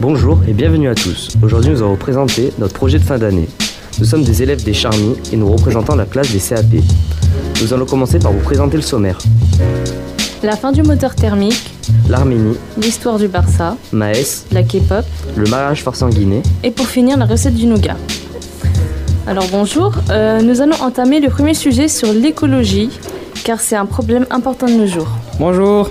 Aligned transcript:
Bonjour 0.00 0.38
et 0.48 0.54
bienvenue 0.54 0.88
à 0.88 0.94
tous. 0.94 1.28
Aujourd'hui, 1.42 1.70
nous 1.72 1.78
allons 1.82 1.90
vous 1.90 1.96
présenter 1.96 2.54
notre 2.58 2.72
projet 2.72 2.98
de 2.98 3.04
fin 3.04 3.18
d'année. 3.18 3.46
Nous 3.98 4.06
sommes 4.06 4.22
des 4.22 4.42
élèves 4.42 4.64
des 4.64 4.72
Charmy 4.72 5.14
et 5.30 5.36
nous 5.36 5.46
représentons 5.52 5.94
la 5.94 6.06
classe 6.06 6.32
des 6.32 6.38
CAP. 6.38 6.82
Nous 7.60 7.74
allons 7.74 7.84
commencer 7.84 8.18
par 8.18 8.32
vous 8.32 8.40
présenter 8.40 8.76
le 8.76 8.82
sommaire. 8.82 9.18
La 10.42 10.56
fin 10.56 10.72
du 10.72 10.82
moteur 10.82 11.14
thermique, 11.14 11.74
L'Arménie, 12.08 12.56
l'histoire 12.78 13.18
du 13.18 13.28
Barça, 13.28 13.76
Maës, 13.92 14.46
la 14.52 14.62
K-pop 14.62 15.04
le 15.36 15.44
mariage 15.50 15.82
forcé 15.82 16.02
en 16.04 16.08
Guinée. 16.08 16.42
et 16.64 16.70
pour 16.70 16.86
finir 16.86 17.18
la 17.18 17.26
recette 17.26 17.54
du 17.54 17.66
nougat. 17.66 17.96
Alors 19.26 19.48
bonjour, 19.52 19.92
euh, 20.10 20.40
nous 20.40 20.62
allons 20.62 20.80
entamer 20.80 21.20
le 21.20 21.28
premier 21.28 21.52
sujet 21.52 21.88
sur 21.88 22.10
l'écologie 22.14 22.88
car 23.44 23.60
c'est 23.60 23.76
un 23.76 23.86
problème 23.86 24.24
important 24.30 24.64
de 24.66 24.72
nos 24.72 24.86
jours. 24.86 25.08
Bonjour. 25.38 25.90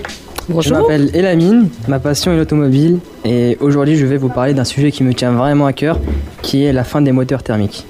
Je 0.58 0.74
m'appelle 0.74 1.10
Elamine, 1.14 1.68
ma 1.86 2.00
passion 2.00 2.32
est 2.32 2.36
l'automobile 2.36 2.98
et 3.24 3.56
aujourd'hui 3.60 3.96
je 3.96 4.04
vais 4.04 4.16
vous 4.16 4.28
parler 4.28 4.52
d'un 4.52 4.64
sujet 4.64 4.90
qui 4.90 5.04
me 5.04 5.14
tient 5.14 5.30
vraiment 5.32 5.66
à 5.66 5.72
cœur, 5.72 6.00
qui 6.42 6.64
est 6.64 6.72
la 6.72 6.82
fin 6.82 7.00
des 7.00 7.12
moteurs 7.12 7.42
thermiques. 7.42 7.86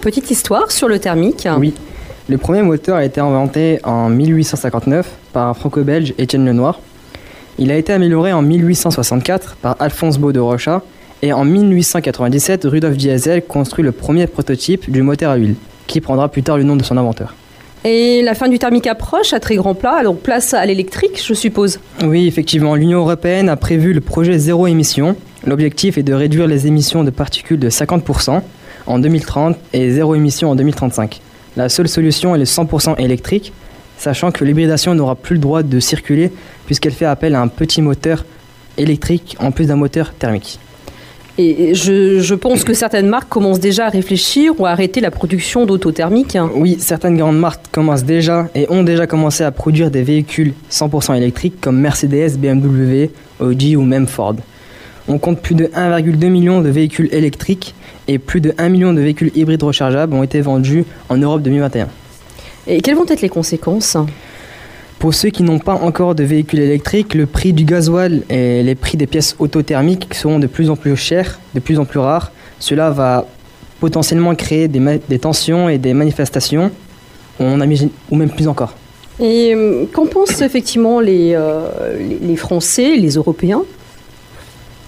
Petite 0.00 0.30
histoire 0.30 0.70
sur 0.70 0.88
le 0.88 0.98
thermique. 0.98 1.46
Oui, 1.58 1.74
le 2.28 2.38
premier 2.38 2.62
moteur 2.62 2.96
a 2.96 3.04
été 3.04 3.20
inventé 3.20 3.80
en 3.84 4.08
1859 4.08 5.10
par 5.32 5.48
un 5.48 5.54
franco-belge 5.54 6.14
Étienne 6.18 6.46
Lenoir. 6.46 6.80
Il 7.58 7.70
a 7.70 7.76
été 7.76 7.92
amélioré 7.92 8.32
en 8.32 8.40
1864 8.42 9.56
par 9.56 9.76
Alphonse 9.78 10.18
Beau 10.18 10.32
de 10.32 10.40
Rocha 10.40 10.82
et 11.22 11.32
en 11.32 11.44
1897 11.44 12.64
Rudolf 12.64 12.96
Diesel 12.96 13.44
construit 13.44 13.84
le 13.84 13.92
premier 13.92 14.26
prototype 14.26 14.90
du 14.90 15.02
moteur 15.02 15.32
à 15.32 15.36
huile, 15.36 15.56
qui 15.86 16.00
prendra 16.00 16.28
plus 16.28 16.42
tard 16.42 16.56
le 16.56 16.62
nom 16.62 16.76
de 16.76 16.82
son 16.82 16.96
inventeur. 16.96 17.34
Et 17.84 18.22
la 18.22 18.34
fin 18.34 18.48
du 18.48 18.58
thermique 18.58 18.86
approche 18.86 19.32
à 19.32 19.40
très 19.40 19.56
grand 19.56 19.74
plat, 19.74 19.92
alors 19.92 20.16
place 20.16 20.52
à 20.52 20.66
l'électrique, 20.66 21.22
je 21.24 21.34
suppose. 21.34 21.78
Oui, 22.04 22.26
effectivement, 22.26 22.74
l'Union 22.74 22.98
européenne 22.98 23.48
a 23.48 23.56
prévu 23.56 23.92
le 23.92 24.00
projet 24.00 24.38
zéro 24.38 24.66
émission. 24.66 25.16
L'objectif 25.46 25.96
est 25.96 26.02
de 26.02 26.12
réduire 26.12 26.46
les 26.46 26.66
émissions 26.66 27.04
de 27.04 27.10
particules 27.10 27.58
de 27.58 27.70
50% 27.70 28.42
en 28.86 28.98
2030 28.98 29.56
et 29.72 29.90
zéro 29.90 30.14
émission 30.14 30.50
en 30.50 30.56
2035. 30.56 31.20
La 31.56 31.68
seule 31.68 31.88
solution 31.88 32.34
est 32.34 32.38
le 32.38 32.44
100% 32.44 33.00
électrique, 33.00 33.52
sachant 33.96 34.32
que 34.32 34.44
l'hybridation 34.44 34.94
n'aura 34.94 35.14
plus 35.14 35.34
le 35.34 35.40
droit 35.40 35.62
de 35.62 35.80
circuler 35.80 36.32
puisqu'elle 36.66 36.92
fait 36.92 37.04
appel 37.04 37.34
à 37.34 37.40
un 37.40 37.48
petit 37.48 37.82
moteur 37.82 38.24
électrique 38.76 39.36
en 39.40 39.50
plus 39.50 39.66
d'un 39.66 39.76
moteur 39.76 40.12
thermique. 40.14 40.58
Et 41.40 41.72
je, 41.72 42.18
je 42.18 42.34
pense 42.34 42.64
que 42.64 42.74
certaines 42.74 43.06
marques 43.06 43.28
commencent 43.28 43.60
déjà 43.60 43.86
à 43.86 43.88
réfléchir 43.90 44.54
ou 44.58 44.66
à 44.66 44.70
arrêter 44.70 45.00
la 45.00 45.12
production 45.12 45.66
d'autothermiques. 45.66 46.36
Oui, 46.56 46.76
certaines 46.80 47.16
grandes 47.16 47.38
marques 47.38 47.64
commencent 47.70 48.02
déjà 48.02 48.48
et 48.56 48.66
ont 48.70 48.82
déjà 48.82 49.06
commencé 49.06 49.44
à 49.44 49.52
produire 49.52 49.92
des 49.92 50.02
véhicules 50.02 50.52
100% 50.68 51.16
électriques 51.16 51.60
comme 51.60 51.78
Mercedes, 51.78 52.36
BMW, 52.38 53.10
Audi 53.38 53.76
ou 53.76 53.82
même 53.82 54.08
Ford. 54.08 54.34
On 55.06 55.18
compte 55.18 55.40
plus 55.40 55.54
de 55.54 55.66
1,2 55.66 56.28
million 56.28 56.60
de 56.60 56.70
véhicules 56.70 57.08
électriques 57.12 57.76
et 58.08 58.18
plus 58.18 58.40
de 58.40 58.52
1 58.58 58.68
million 58.68 58.92
de 58.92 59.00
véhicules 59.00 59.30
hybrides 59.36 59.62
rechargeables 59.62 60.14
ont 60.14 60.24
été 60.24 60.40
vendus 60.40 60.84
en 61.08 61.18
Europe 61.18 61.42
2021. 61.42 61.86
Et 62.66 62.80
quelles 62.80 62.96
vont 62.96 63.06
être 63.06 63.22
les 63.22 63.28
conséquences? 63.28 63.96
Pour 64.98 65.14
ceux 65.14 65.28
qui 65.30 65.44
n'ont 65.44 65.60
pas 65.60 65.74
encore 65.74 66.14
de 66.16 66.24
véhicules 66.24 66.58
électriques, 66.58 67.14
le 67.14 67.26
prix 67.26 67.52
du 67.52 67.64
gasoil 67.64 68.22
et 68.30 68.62
les 68.64 68.74
prix 68.74 68.96
des 68.96 69.06
pièces 69.06 69.36
autothermiques 69.38 70.08
seront 70.12 70.40
de 70.40 70.48
plus 70.48 70.70
en 70.70 70.76
plus 70.76 70.96
chers, 70.96 71.38
de 71.54 71.60
plus 71.60 71.78
en 71.78 71.84
plus 71.84 72.00
rares. 72.00 72.32
Cela 72.58 72.90
va 72.90 73.24
potentiellement 73.78 74.34
créer 74.34 74.66
des, 74.66 74.80
ma- 74.80 74.98
des 74.98 75.18
tensions 75.20 75.68
et 75.68 75.78
des 75.78 75.94
manifestations, 75.94 76.72
on 77.38 77.54
imagine, 77.62 77.90
ou 78.10 78.16
même 78.16 78.30
plus 78.30 78.48
encore. 78.48 78.74
Et 79.20 79.54
euh, 79.54 79.84
qu'en 79.92 80.06
pensent 80.06 80.40
effectivement 80.42 80.98
les, 80.98 81.32
euh, 81.34 81.96
les, 81.98 82.18
les 82.20 82.36
Français, 82.36 82.96
les 82.96 83.10
Européens? 83.14 83.62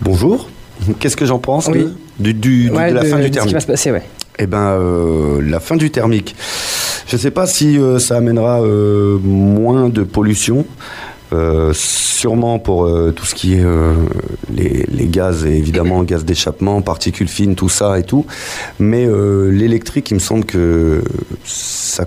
Bonjour. 0.01 0.49
Qu'est-ce 0.99 1.17
que 1.17 1.27
j'en 1.27 1.39
pense 1.39 1.69
Oui. 1.69 1.87
de, 2.19 2.33
du, 2.33 2.65
du- 2.65 2.71
Ouais, 2.71 2.91
de 2.91 2.95
la 2.97 3.05
fin 3.05 3.17
de 3.19 3.23
du 3.23 3.23
ce 3.23 3.29
qui 3.29 3.31
thermique? 3.35 3.55
va 3.55 3.61
se 3.61 3.67
passer, 3.67 3.93
ouais. 3.93 4.03
Eh 4.41 4.47
ben, 4.47 4.59
euh, 4.81 5.41
la 5.43 5.61
fin 5.61 5.77
du 5.77 5.91
thermique. 5.91 6.35
Je 7.11 7.17
ne 7.17 7.21
sais 7.23 7.33
pas 7.33 7.49
si 7.49 7.77
euh, 7.77 7.99
ça 7.99 8.19
amènera 8.19 8.63
euh, 8.63 9.19
moins 9.19 9.89
de 9.89 10.05
pollution. 10.05 10.65
Euh, 11.33 11.73
sûrement 11.75 12.61
pour 12.61 12.89
tout 13.15 13.25
ce 13.25 13.35
qui 13.35 13.55
est 13.55 13.65
les, 14.53 14.85
les 14.89 15.07
gaz, 15.07 15.45
et 15.45 15.57
évidemment, 15.57 16.05
gaz 16.05 16.25
d'échappement, 16.25 16.83
particules 16.83 17.29
fines, 17.29 17.57
tout 17.57 17.69
ça 17.69 17.99
et 17.99 18.05
tout. 18.05 18.27
Mais 18.79 19.09
l'électrique, 19.51 20.11
il 20.11 20.15
me 20.15 20.21
semble 20.21 20.45
que 20.45 21.03
ça, 21.45 22.05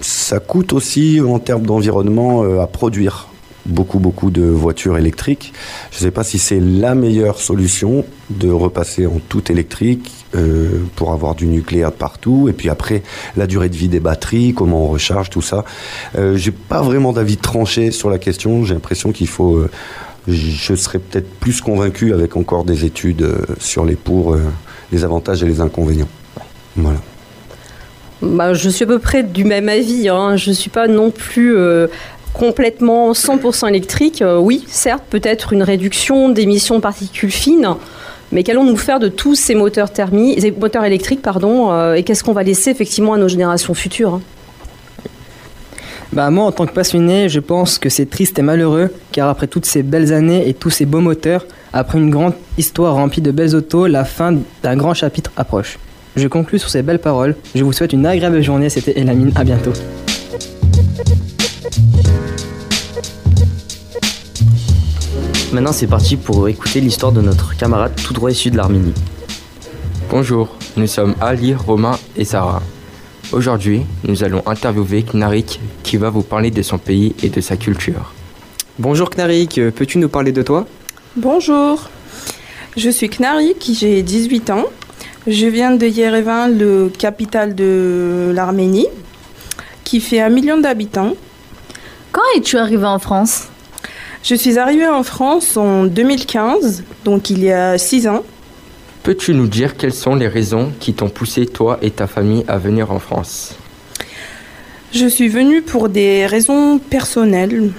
ça 0.00 0.40
coûte 0.40 0.72
aussi 0.72 1.20
en 1.20 1.38
termes 1.38 1.64
d'environnement 1.64 2.42
à 2.60 2.66
produire 2.66 3.28
beaucoup, 3.66 3.98
beaucoup 3.98 4.30
de 4.30 4.42
voitures 4.42 4.98
électriques. 4.98 5.52
Je 5.90 5.98
ne 5.98 6.02
sais 6.02 6.10
pas 6.10 6.24
si 6.24 6.38
c'est 6.38 6.60
la 6.60 6.94
meilleure 6.94 7.38
solution 7.40 8.04
de 8.30 8.50
repasser 8.50 9.06
en 9.06 9.20
tout 9.28 9.50
électrique 9.50 10.12
euh, 10.34 10.82
pour 10.96 11.12
avoir 11.12 11.34
du 11.34 11.46
nucléaire 11.46 11.92
partout. 11.92 12.48
Et 12.48 12.52
puis 12.52 12.68
après, 12.70 13.02
la 13.36 13.46
durée 13.46 13.68
de 13.68 13.76
vie 13.76 13.88
des 13.88 14.00
batteries, 14.00 14.54
comment 14.54 14.84
on 14.84 14.88
recharge, 14.88 15.30
tout 15.30 15.42
ça. 15.42 15.64
Euh, 16.18 16.36
J'ai 16.36 16.50
pas 16.50 16.82
vraiment 16.82 17.12
d'avis 17.12 17.36
tranché 17.36 17.90
sur 17.90 18.10
la 18.10 18.18
question. 18.18 18.64
J'ai 18.64 18.74
l'impression 18.74 19.12
qu'il 19.12 19.28
faut. 19.28 19.56
euh, 19.56 19.70
je 20.26 20.74
serais 20.74 20.98
peut-être 20.98 21.28
plus 21.38 21.60
convaincu 21.60 22.14
avec 22.14 22.36
encore 22.36 22.64
des 22.64 22.86
études 22.86 23.22
euh, 23.22 23.36
sur 23.60 23.84
les 23.84 23.94
pour, 23.96 24.36
les 24.90 25.04
avantages 25.04 25.42
et 25.42 25.46
les 25.46 25.60
inconvénients. 25.60 26.08
Voilà. 26.76 26.98
bah, 28.22 28.54
Je 28.54 28.68
suis 28.70 28.84
à 28.84 28.86
peu 28.86 28.98
près 28.98 29.22
du 29.22 29.44
même 29.44 29.68
avis. 29.68 30.08
hein. 30.08 30.36
Je 30.36 30.50
ne 30.50 30.54
suis 30.54 30.70
pas 30.70 30.88
non 30.88 31.10
plus 31.10 31.56
euh, 31.56 31.88
complètement 32.34 33.12
100% 33.12 33.68
électrique. 33.68 34.20
Euh, 34.20 34.36
oui, 34.36 34.64
certes, 34.68 35.04
peut-être 35.08 35.54
une 35.54 35.62
réduction 35.62 36.28
d'émissions 36.28 36.76
de 36.76 36.80
particules 36.80 37.30
fines. 37.30 37.68
Mais 38.32 38.42
qu'allons-nous 38.42 38.76
faire 38.76 38.98
de 38.98 39.08
tous 39.08 39.36
ces 39.36 39.54
moteurs 39.54 39.90
thermiques, 39.90 40.40
ces 40.40 40.50
moteurs 40.50 40.84
électriques, 40.84 41.22
pardon, 41.22 41.70
euh, 41.70 41.94
et 41.94 42.02
qu'est-ce 42.02 42.24
qu'on 42.24 42.32
va 42.32 42.42
laisser 42.42 42.70
effectivement 42.70 43.14
à 43.14 43.18
nos 43.18 43.28
générations 43.28 43.72
futures 43.72 44.14
hein? 44.14 44.20
Bah, 46.12 46.30
moi, 46.30 46.44
en 46.44 46.52
tant 46.52 46.66
que 46.66 46.72
passionné, 46.72 47.28
je 47.28 47.40
pense 47.40 47.78
que 47.78 47.88
c'est 47.88 48.06
triste 48.06 48.38
et 48.38 48.42
malheureux, 48.42 48.90
car 49.10 49.28
après 49.28 49.48
toutes 49.48 49.66
ces 49.66 49.82
belles 49.82 50.12
années 50.12 50.48
et 50.48 50.54
tous 50.54 50.70
ces 50.70 50.86
beaux 50.86 51.00
moteurs, 51.00 51.44
après 51.72 51.98
une 51.98 52.10
grande 52.10 52.34
histoire 52.56 52.94
remplie 52.94 53.20
de 53.20 53.32
belles 53.32 53.56
autos, 53.56 53.88
la 53.88 54.04
fin 54.04 54.36
d'un 54.62 54.76
grand 54.76 54.94
chapitre 54.94 55.32
approche. 55.36 55.78
Je 56.14 56.28
conclus 56.28 56.60
sur 56.60 56.70
ces 56.70 56.82
belles 56.82 57.00
paroles. 57.00 57.34
Je 57.56 57.64
vous 57.64 57.72
souhaite 57.72 57.92
une 57.92 58.06
agréable 58.06 58.40
journée. 58.42 58.68
C'était 58.68 58.96
Elamine. 58.98 59.32
À 59.34 59.42
bientôt. 59.42 59.72
Maintenant, 65.54 65.70
c'est 65.70 65.86
parti 65.86 66.16
pour 66.16 66.48
écouter 66.48 66.80
l'histoire 66.80 67.12
de 67.12 67.20
notre 67.20 67.56
camarade 67.56 67.92
tout 68.04 68.12
droit 68.12 68.28
issu 68.28 68.50
de 68.50 68.56
l'Arménie. 68.56 68.92
Bonjour, 70.10 70.56
nous 70.76 70.88
sommes 70.88 71.14
Ali, 71.20 71.54
Romain 71.54 71.96
et 72.16 72.24
Sarah. 72.24 72.60
Aujourd'hui, 73.30 73.82
nous 74.02 74.24
allons 74.24 74.42
interviewer 74.46 75.04
Knarik 75.04 75.60
qui 75.84 75.96
va 75.96 76.10
vous 76.10 76.22
parler 76.22 76.50
de 76.50 76.60
son 76.60 76.76
pays 76.78 77.14
et 77.22 77.28
de 77.28 77.40
sa 77.40 77.56
culture. 77.56 78.12
Bonjour 78.80 79.10
Knarik, 79.10 79.58
euh, 79.58 79.70
peux-tu 79.70 79.98
nous 79.98 80.08
parler 80.08 80.32
de 80.32 80.42
toi? 80.42 80.66
Bonjour, 81.14 81.88
je 82.76 82.90
suis 82.90 83.08
Knarik, 83.08 83.64
j'ai 83.78 84.02
18 84.02 84.50
ans. 84.50 84.64
Je 85.28 85.46
viens 85.46 85.76
de 85.76 85.86
Yerevan, 85.86 86.48
le 86.48 86.88
capitale 86.88 87.54
de 87.54 88.32
l'Arménie, 88.34 88.88
qui 89.84 90.00
fait 90.00 90.20
un 90.20 90.30
million 90.30 90.58
d'habitants. 90.58 91.14
Quand 92.10 92.22
es-tu 92.36 92.58
arrivé 92.58 92.86
en 92.86 92.98
France? 92.98 93.50
Je 94.24 94.34
suis 94.34 94.58
arrivée 94.58 94.88
en 94.88 95.02
France 95.02 95.58
en 95.58 95.84
2015, 95.84 96.82
donc 97.04 97.28
il 97.28 97.44
y 97.44 97.52
a 97.52 97.76
6 97.76 98.08
ans. 98.08 98.22
Peux-tu 99.02 99.34
nous 99.34 99.46
dire 99.46 99.76
quelles 99.76 99.92
sont 99.92 100.14
les 100.14 100.28
raisons 100.28 100.72
qui 100.80 100.94
t'ont 100.94 101.10
poussé, 101.10 101.44
toi 101.44 101.78
et 101.82 101.90
ta 101.90 102.06
famille, 102.06 102.42
à 102.48 102.56
venir 102.56 102.90
en 102.90 102.98
France? 102.98 103.54
Je 104.94 105.06
suis 105.06 105.28
venue 105.28 105.60
pour 105.60 105.90
des 105.90 106.24
raisons 106.24 106.78
personnelles. 106.78 107.70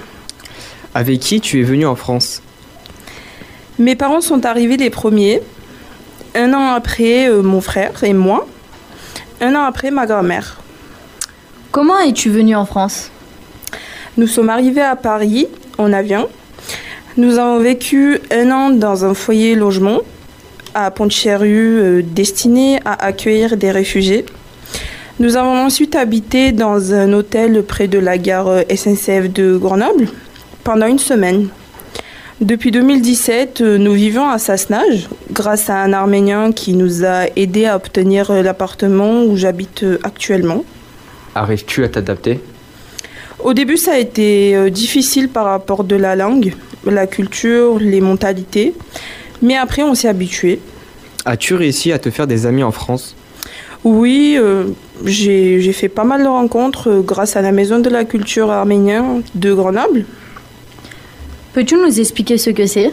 Avec 0.94 1.18
qui 1.18 1.40
tu 1.40 1.58
es 1.58 1.64
venu 1.64 1.84
en 1.84 1.96
France? 1.96 2.42
Mes 3.80 3.96
parents 3.96 4.20
sont 4.20 4.46
arrivés 4.46 4.76
les 4.76 4.90
premiers. 4.90 5.42
Un 6.36 6.54
an 6.54 6.74
après, 6.74 7.28
euh, 7.28 7.42
mon 7.42 7.60
frère 7.60 8.04
et 8.04 8.12
moi. 8.12 8.46
Un 9.40 9.56
an 9.56 9.62
après, 9.62 9.90
ma 9.90 10.06
grand-mère. 10.06 10.60
Comment 11.72 11.98
es-tu 11.98 12.30
venu 12.30 12.54
en 12.54 12.66
France? 12.66 13.10
Nous 14.16 14.28
sommes 14.28 14.48
arrivés 14.48 14.82
à 14.82 14.94
Paris 14.94 15.48
en 15.78 15.92
avion. 15.92 16.28
Nous 17.16 17.38
avons 17.38 17.58
vécu 17.60 18.20
un 18.30 18.50
an 18.50 18.70
dans 18.70 19.04
un 19.04 19.14
foyer 19.14 19.54
logement 19.54 20.00
à 20.74 20.90
Pont-de-Cherru 20.90 21.78
euh, 21.78 22.02
destiné 22.02 22.78
à 22.84 23.06
accueillir 23.06 23.56
des 23.56 23.70
réfugiés. 23.70 24.26
Nous 25.18 25.36
avons 25.36 25.56
ensuite 25.64 25.96
habité 25.96 26.52
dans 26.52 26.92
un 26.92 27.14
hôtel 27.14 27.62
près 27.62 27.88
de 27.88 27.98
la 27.98 28.18
gare 28.18 28.48
euh, 28.48 28.62
SNCF 28.68 29.32
de 29.32 29.56
Grenoble 29.56 30.08
pendant 30.62 30.86
une 30.86 30.98
semaine. 30.98 31.48
Depuis 32.42 32.70
2017, 32.70 33.62
euh, 33.62 33.78
nous 33.78 33.94
vivons 33.94 34.28
à 34.28 34.36
Sassenage 34.36 35.08
grâce 35.32 35.70
à 35.70 35.78
un 35.78 35.94
Arménien 35.94 36.52
qui 36.52 36.74
nous 36.74 37.06
a 37.06 37.24
aidés 37.34 37.64
à 37.64 37.76
obtenir 37.76 38.30
l'appartement 38.30 39.22
où 39.22 39.38
j'habite 39.38 39.86
actuellement. 40.02 40.62
Arrives-tu 41.34 41.84
à 41.84 41.88
t'adapter? 41.88 42.40
Au 43.46 43.54
début, 43.54 43.76
ça 43.76 43.92
a 43.92 43.98
été 43.98 44.56
euh, 44.56 44.70
difficile 44.70 45.28
par 45.28 45.44
rapport 45.44 45.84
de 45.84 45.94
la 45.94 46.16
langue, 46.16 46.52
la 46.84 47.06
culture, 47.06 47.78
les 47.78 48.00
mentalités. 48.00 48.74
Mais 49.40 49.56
après, 49.56 49.84
on 49.84 49.94
s'est 49.94 50.08
habitué. 50.08 50.58
As-tu 51.24 51.54
réussi 51.54 51.92
à 51.92 52.00
te 52.00 52.10
faire 52.10 52.26
des 52.26 52.44
amis 52.44 52.64
en 52.64 52.72
France? 52.72 53.14
Oui, 53.84 54.36
euh, 54.36 54.64
j'ai 55.04 55.60
j'ai 55.60 55.72
fait 55.72 55.88
pas 55.88 56.02
mal 56.02 56.24
de 56.24 56.28
rencontres 56.28 56.90
euh, 56.90 57.02
grâce 57.02 57.36
à 57.36 57.40
la 57.40 57.52
Maison 57.52 57.78
de 57.78 57.88
la 57.88 58.04
Culture 58.04 58.50
arménienne 58.50 59.22
de 59.36 59.54
Grenoble. 59.54 60.06
Peux-tu 61.52 61.76
nous 61.76 62.00
expliquer 62.00 62.38
ce 62.38 62.50
que 62.50 62.66
c'est? 62.66 62.92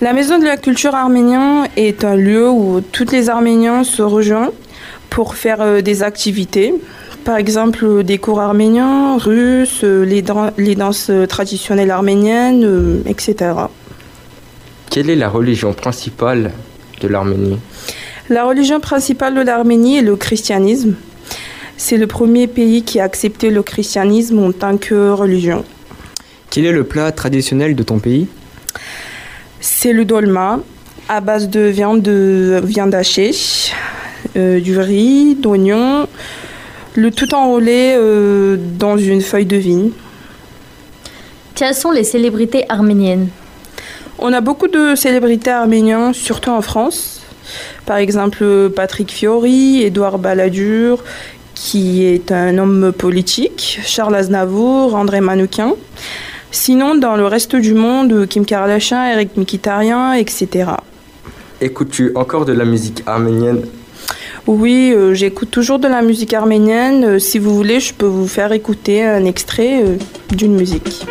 La 0.00 0.14
Maison 0.14 0.38
de 0.38 0.44
la 0.44 0.56
Culture 0.56 0.94
arménienne 0.94 1.68
est 1.76 2.02
un 2.02 2.16
lieu 2.16 2.48
où 2.48 2.80
tous 2.80 3.12
les 3.12 3.28
Arméniens 3.28 3.84
se 3.84 4.00
rejoignent 4.00 4.52
pour 5.10 5.34
faire 5.34 5.60
euh, 5.60 5.82
des 5.82 6.02
activités. 6.02 6.72
Par 7.28 7.36
exemple, 7.36 7.84
euh, 7.84 8.02
des 8.02 8.16
cours 8.16 8.40
arméniens, 8.40 9.18
russes, 9.18 9.82
euh, 9.84 10.02
les, 10.02 10.22
dan- 10.22 10.50
les 10.56 10.74
danses 10.74 11.10
euh, 11.10 11.26
traditionnelles 11.26 11.90
arméniennes, 11.90 12.64
euh, 12.64 13.02
etc. 13.04 13.50
Quelle 14.90 15.10
est 15.10 15.14
la 15.14 15.28
religion 15.28 15.74
principale 15.74 16.52
de 17.02 17.06
l'Arménie? 17.06 17.58
La 18.30 18.46
religion 18.46 18.80
principale 18.80 19.34
de 19.34 19.42
l'Arménie 19.42 19.98
est 19.98 20.02
le 20.02 20.16
christianisme. 20.16 20.94
C'est 21.76 21.98
le 21.98 22.06
premier 22.06 22.46
pays 22.46 22.82
qui 22.82 22.98
a 22.98 23.04
accepté 23.04 23.50
le 23.50 23.62
christianisme 23.62 24.38
en 24.38 24.52
tant 24.52 24.78
que 24.78 25.10
religion. 25.10 25.66
Quel 26.48 26.64
est 26.64 26.72
le 26.72 26.84
plat 26.84 27.12
traditionnel 27.12 27.76
de 27.76 27.82
ton 27.82 27.98
pays? 27.98 28.26
C'est 29.60 29.92
le 29.92 30.06
dolma 30.06 30.60
à 31.10 31.20
base 31.20 31.50
de 31.50 31.60
viande, 31.60 32.00
de 32.00 32.58
viande 32.64 32.94
hachée, 32.94 33.32
euh, 34.36 34.60
du 34.60 34.78
riz, 34.78 35.34
d'oignons, 35.34 36.06
le 36.98 37.12
tout 37.12 37.32
enroulé 37.32 37.94
euh, 37.96 38.56
dans 38.76 38.96
une 38.96 39.20
feuille 39.20 39.46
de 39.46 39.56
vigne. 39.56 39.90
Quelles 41.54 41.74
sont 41.74 41.92
les 41.92 42.02
célébrités 42.02 42.64
arméniennes? 42.68 43.28
On 44.18 44.32
a 44.32 44.40
beaucoup 44.40 44.66
de 44.66 44.96
célébrités 44.96 45.50
arméniennes, 45.50 46.12
surtout 46.12 46.50
en 46.50 46.60
France. 46.60 47.22
Par 47.86 47.98
exemple, 47.98 48.70
Patrick 48.74 49.12
Fiori, 49.12 49.82
Édouard 49.84 50.18
Balladur, 50.18 51.04
qui 51.54 52.04
est 52.04 52.32
un 52.32 52.58
homme 52.58 52.92
politique, 52.92 53.80
Charles 53.84 54.16
Aznavour, 54.16 54.96
André 54.96 55.20
Manoukian. 55.20 55.76
Sinon, 56.50 56.96
dans 56.96 57.14
le 57.14 57.26
reste 57.26 57.54
du 57.54 57.74
monde, 57.74 58.26
Kim 58.26 58.44
Kardashian, 58.44 59.04
Eric 59.04 59.36
Mikitarian, 59.36 60.14
etc. 60.14 60.70
Écoutes-tu 61.60 62.10
encore 62.16 62.44
de 62.44 62.52
la 62.52 62.64
musique 62.64 63.04
arménienne? 63.06 63.62
Oui, 64.48 64.94
euh, 64.94 65.12
j'écoute 65.12 65.50
toujours 65.50 65.78
de 65.78 65.88
la 65.88 66.00
musique 66.00 66.32
arménienne. 66.32 67.04
Euh, 67.04 67.18
si 67.18 67.38
vous 67.38 67.54
voulez, 67.54 67.80
je 67.80 67.92
peux 67.92 68.06
vous 68.06 68.26
faire 68.26 68.50
écouter 68.52 69.04
un 69.04 69.26
extrait 69.26 69.82
euh, 69.82 69.98
d'une 70.30 70.56
musique. 70.56 71.04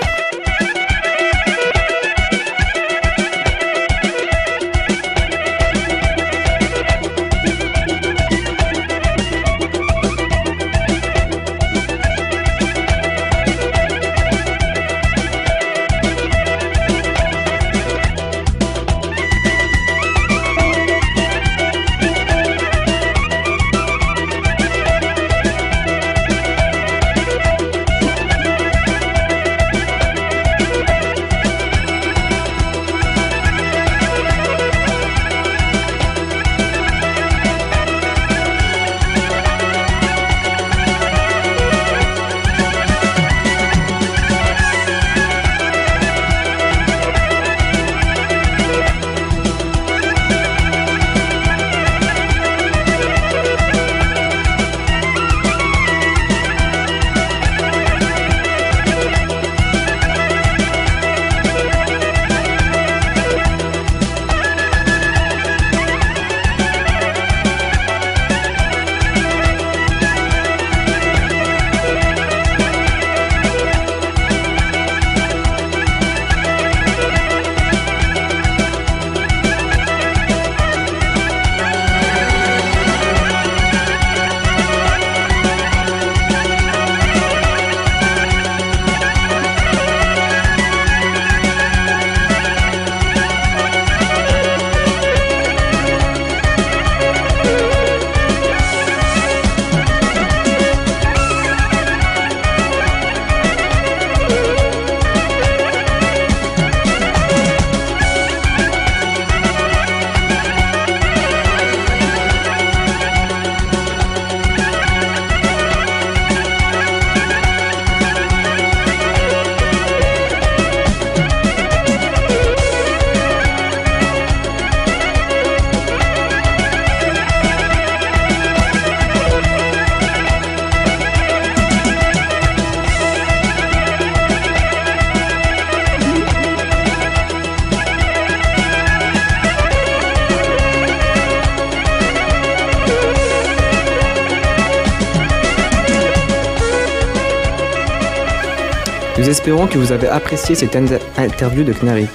Nous 149.27 149.31
espérons 149.33 149.67
que 149.67 149.77
vous 149.77 149.91
avez 149.91 150.07
apprécié 150.07 150.55
cette 150.55 150.73
in- 150.77 150.85
interview 151.17 151.65
de 151.65 151.73
Knarik. 151.73 152.09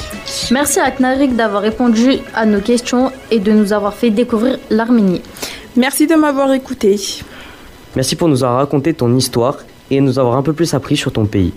Merci 0.51 0.81
à 0.81 0.91
Knarik 0.91 1.37
d'avoir 1.37 1.61
répondu 1.61 2.13
à 2.35 2.47
nos 2.47 2.61
questions 2.61 3.13
et 3.31 3.39
de 3.39 3.53
nous 3.53 3.75
avoir 3.75 3.93
fait 3.93 4.09
découvrir 4.09 4.59
l'Arménie. 4.71 5.21
Merci 5.77 6.07
de 6.07 6.15
m'avoir 6.15 6.51
écouté. 6.55 6.99
Merci 7.97 8.17
pour 8.17 8.29
nous 8.29 8.43
avoir 8.43 8.61
raconté 8.61 8.95
ton 8.95 9.15
histoire 9.15 9.59
et 9.91 10.01
nous 10.01 10.19
avoir 10.19 10.39
un 10.39 10.43
peu 10.43 10.55
plus 10.55 10.73
appris 10.73 10.97
sur 10.97 11.13
ton 11.13 11.27
pays. 11.27 11.53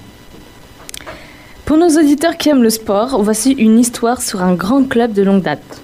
Pour 1.63 1.77
nos 1.77 1.87
auditeurs 1.87 2.35
qui 2.35 2.49
aiment 2.49 2.61
le 2.63 2.69
sport, 2.69 3.23
voici 3.23 3.53
une 3.53 3.79
histoire 3.79 4.21
sur 4.21 4.43
un 4.43 4.55
grand 4.55 4.83
club 4.83 5.13
de 5.13 5.23
longue 5.23 5.41
date. 5.41 5.81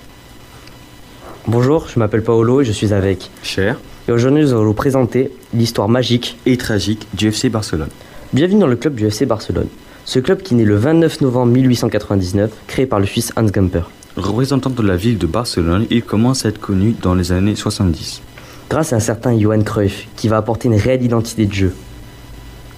Bonjour, 1.48 1.88
je 1.88 1.98
m'appelle 1.98 2.24
Paolo 2.26 2.60
et 2.60 2.66
je 2.66 2.74
suis 2.74 2.92
avec. 2.92 3.32
Cher 3.42 3.80
Et 4.10 4.12
aujourd'hui, 4.12 4.42
nous 4.44 4.52
allons 4.52 4.66
vous 4.66 4.74
présenter 4.74 5.32
l'histoire 5.54 5.88
magique 5.88 6.38
et 6.46 6.58
tragique 6.58 7.08
du 7.14 7.30
FC 7.30 7.48
Barcelone. 7.48 7.88
Bienvenue 8.34 8.62
dans 8.62 8.68
le 8.68 8.78
club 8.78 8.96
du 8.96 9.06
FC 9.06 9.26
Barcelone. 9.26 9.68
Ce 10.06 10.18
club 10.18 10.42
qui 10.42 10.56
naît 10.56 10.64
le 10.64 10.78
29 10.78 11.20
novembre 11.20 11.52
1899, 11.52 12.50
créé 12.66 12.86
par 12.86 13.02
le 13.02 13.06
Suisse 13.06 13.34
Hans 13.36 13.44
Gamper. 13.44 13.82
Représentant 14.16 14.70
de 14.70 14.82
la 14.82 14.96
ville 14.96 15.18
de 15.18 15.28
Barcelone, 15.28 15.86
il 15.90 16.02
commence 16.02 16.46
à 16.46 16.50
être 16.50 16.62
connu 16.62 16.96
dans 17.02 17.14
les 17.14 17.34
années 17.34 17.58
70. 17.58 18.22
Grâce 18.70 18.94
à 18.94 18.96
un 18.96 19.02
certain 19.02 19.38
Johan 19.38 19.62
Cruyff, 19.64 20.08
qui 20.16 20.30
va 20.30 20.38
apporter 20.38 20.70
une 20.70 20.76
réelle 20.76 21.04
identité 21.04 21.46
de 21.46 21.52
jeu. 21.52 21.76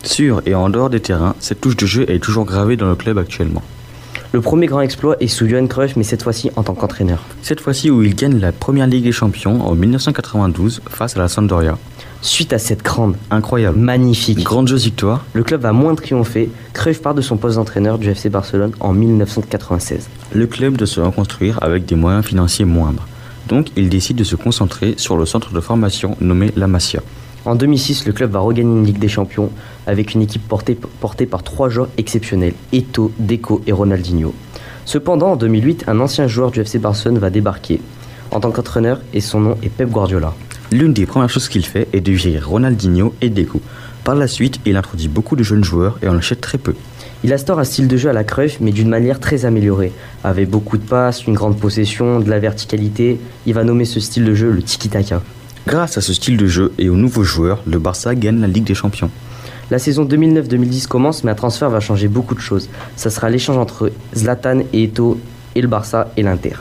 Sur 0.01 0.41
et 0.48 0.55
en 0.55 0.72
dehors 0.72 0.89
des 0.89 1.01
terrains, 1.01 1.36
cette 1.39 1.62
touche 1.62 1.77
de 1.77 1.86
jeu 1.86 2.10
est 2.10 2.17
toujours 2.17 2.45
gravée 2.45 2.75
dans 2.75 2.89
le 2.89 2.95
club 2.95 3.19
actuellement. 3.19 3.62
Le 4.33 4.41
premier 4.41 4.65
grand 4.65 4.81
exploit 4.81 5.15
est 5.19 5.27
sous 5.27 5.47
Johan 5.47 5.67
Cruyff, 5.67 5.95
mais 5.95 6.01
cette 6.03 6.23
fois-ci 6.23 6.49
en 6.55 6.63
tant 6.63 6.73
qu'entraîneur. 6.73 7.21
Cette 7.43 7.61
fois-ci 7.61 7.91
où 7.91 8.01
il 8.01 8.15
gagne 8.15 8.39
la 8.39 8.51
première 8.51 8.87
Ligue 8.87 9.03
des 9.03 9.11
Champions 9.11 9.61
en 9.61 9.75
1992 9.75 10.81
face 10.89 11.15
à 11.15 11.19
la 11.19 11.27
Sampdoria. 11.27 11.77
Suite 12.23 12.51
à 12.51 12.57
cette 12.57 12.81
grande, 12.81 13.15
Incroyable. 13.29 13.77
magnifique, 13.77 14.43
Grandiose 14.43 14.85
victoire. 14.85 15.23
le 15.33 15.43
club 15.43 15.61
va 15.61 15.71
moins 15.71 15.93
triompher. 15.93 16.49
Cruyff 16.73 16.99
part 17.03 17.13
de 17.13 17.21
son 17.21 17.37
poste 17.37 17.57
d'entraîneur 17.57 17.99
du 17.99 18.09
FC 18.09 18.29
Barcelone 18.29 18.71
en 18.79 18.91
1996. 18.93 20.09
Le 20.33 20.47
club 20.47 20.77
doit 20.77 20.87
se 20.87 20.99
reconstruire 20.99 21.61
avec 21.61 21.85
des 21.85 21.95
moyens 21.95 22.25
financiers 22.25 22.65
moindres. 22.65 23.05
Donc 23.49 23.67
il 23.75 23.87
décide 23.87 24.17
de 24.17 24.23
se 24.23 24.35
concentrer 24.35 24.95
sur 24.97 25.15
le 25.15 25.27
centre 25.27 25.53
de 25.53 25.59
formation 25.59 26.17
nommé 26.21 26.51
La 26.55 26.65
Masia. 26.65 27.01
En 27.45 27.55
2006, 27.55 28.05
le 28.05 28.13
club 28.13 28.31
va 28.31 28.39
regagner 28.39 28.71
une 28.71 28.85
Ligue 28.85 29.00
des 29.00 29.09
Champions 29.09 29.50
avec 29.85 30.13
une 30.13 30.21
équipe 30.21 30.47
portée, 30.47 30.77
portée 31.01 31.25
par 31.25 31.43
trois 31.43 31.67
joueurs 31.67 31.89
exceptionnels, 31.97 32.53
Eto, 32.71 33.12
Deco 33.19 33.62
et 33.67 33.73
Ronaldinho. 33.73 34.33
Cependant, 34.85 35.31
en 35.31 35.35
2008, 35.35 35.85
un 35.88 36.00
ancien 36.00 36.27
joueur 36.27 36.51
du 36.51 36.62
FC 36.62 36.79
Barcelone 36.79 37.17
va 37.17 37.29
débarquer 37.29 37.81
en 38.31 38.39
tant 38.39 38.51
qu'entraîneur 38.51 39.00
et 39.13 39.21
son 39.21 39.39
nom 39.39 39.57
est 39.62 39.69
Pep 39.69 39.89
Guardiola. 39.89 40.33
L'une 40.71 40.93
des 40.93 41.05
premières 41.05 41.29
choses 41.29 41.50
qu'il 41.50 41.65
fait 41.65 41.88
est 41.93 42.01
de 42.01 42.12
virer 42.12 42.39
Ronaldinho 42.39 43.13
et 43.21 43.29
Deco. 43.29 43.62
Par 44.03 44.15
la 44.15 44.27
suite, 44.27 44.59
il 44.65 44.75
introduit 44.75 45.07
beaucoup 45.07 45.35
de 45.35 45.43
jeunes 45.43 45.63
joueurs 45.63 45.97
et 46.01 46.07
en 46.07 46.17
achète 46.17 46.41
très 46.41 46.57
peu. 46.57 46.73
Il 47.23 47.31
instaure 47.31 47.59
un 47.59 47.63
style 47.63 47.88
de 47.88 47.95
jeu 47.95 48.09
à 48.09 48.13
la 48.13 48.23
Cruyff, 48.23 48.57
mais 48.59 48.71
d'une 48.71 48.89
manière 48.89 49.19
très 49.19 49.45
améliorée, 49.45 49.93
avec 50.23 50.50
beaucoup 50.50 50.77
de 50.77 50.83
passes, 50.83 51.25
une 51.25 51.35
grande 51.35 51.57
possession, 51.57 52.19
de 52.19 52.29
la 52.29 52.39
verticalité. 52.39 53.19
Il 53.45 53.53
va 53.53 53.63
nommer 53.63 53.85
ce 53.85 54.00
style 54.00 54.25
de 54.25 54.33
jeu 54.33 54.50
le 54.50 54.62
tiki-taka. 54.62 55.21
Grâce 55.65 55.98
à 55.98 56.01
ce 56.01 56.13
style 56.13 56.36
de 56.36 56.46
jeu 56.46 56.74
et 56.77 56.89
aux 56.89 56.96
nouveaux 56.96 57.24
joueurs, 57.24 57.63
le 57.65 57.79
Barça 57.79 58.15
gagne 58.15 58.41
la 58.41 58.48
Ligue 58.48 58.65
des 58.65 58.75
Champions. 58.75 59.10
La 59.72 59.79
saison 59.79 60.03
2009-2010 60.03 60.88
commence, 60.88 61.24
mais 61.24 61.32
un 61.32 61.36
transfert 61.36 61.70
va 61.70 61.79
changer 61.79 62.10
beaucoup 62.10 62.36
de 62.36 62.41
choses. 62.41 62.70
Ça 62.98 63.10
sera 63.10 63.29
l'échange 63.29 63.58
entre 63.58 63.89
Zlatan 64.13 64.60
et 64.74 64.84
Eto 64.84 65.20
et 65.55 65.62
le 65.62 65.70
Barça 65.70 66.12
et 66.17 66.24
l'Inter. 66.24 66.55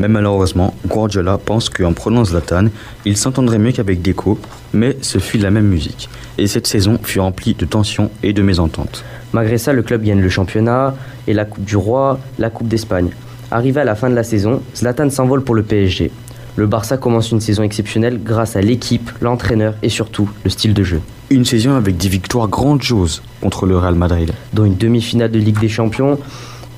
Mais 0.00 0.08
malheureusement, 0.08 0.74
Guardiola 0.88 1.38
pense 1.38 1.70
qu'en 1.70 1.92
prenant 1.92 2.24
Zlatan, 2.24 2.66
il 3.04 3.16
s'entendrait 3.16 3.60
mieux 3.60 3.70
qu'avec 3.70 4.02
Deco, 4.02 4.38
mais 4.72 4.96
ce 5.00 5.18
fut 5.18 5.38
la 5.38 5.52
même 5.52 5.68
musique. 5.68 6.08
Et 6.36 6.48
cette 6.48 6.66
saison 6.66 6.98
fut 7.00 7.20
remplie 7.20 7.54
de 7.54 7.64
tensions 7.64 8.10
et 8.24 8.32
de 8.32 8.42
mésententes. 8.42 9.04
Malgré 9.32 9.58
ça, 9.58 9.72
le 9.72 9.82
club 9.82 10.02
gagne 10.02 10.20
le 10.20 10.28
championnat 10.28 10.96
et 11.28 11.34
la 11.34 11.44
Coupe 11.44 11.64
du 11.64 11.76
Roi, 11.76 12.18
la 12.40 12.50
Coupe 12.50 12.66
d'Espagne. 12.66 13.10
Arrivé 13.52 13.80
à 13.80 13.84
la 13.84 13.94
fin 13.94 14.10
de 14.10 14.16
la 14.16 14.24
saison, 14.24 14.60
Zlatan 14.74 15.10
s'envole 15.10 15.44
pour 15.44 15.54
le 15.54 15.62
PSG. 15.62 16.10
Le 16.56 16.66
Barça 16.66 16.96
commence 16.96 17.30
une 17.32 17.40
saison 17.40 17.62
exceptionnelle 17.64 18.20
grâce 18.22 18.54
à 18.56 18.60
l'équipe, 18.60 19.10
l'entraîneur 19.20 19.74
et 19.82 19.88
surtout 19.88 20.28
le 20.44 20.50
style 20.50 20.72
de 20.74 20.84
jeu, 20.84 21.00
Une 21.30 21.44
saison 21.44 21.74
avec 21.74 21.96
des 21.96 22.08
victoires 22.08 22.46
grandioses 22.48 23.22
contre 23.40 23.66
le 23.66 23.76
Real 23.76 23.94
Madrid. 23.96 24.30
dont 24.52 24.64
une 24.64 24.76
demi-finale 24.76 25.30
de 25.32 25.38
Ligue 25.38 25.58
des 25.58 25.68
Champions 25.68 26.18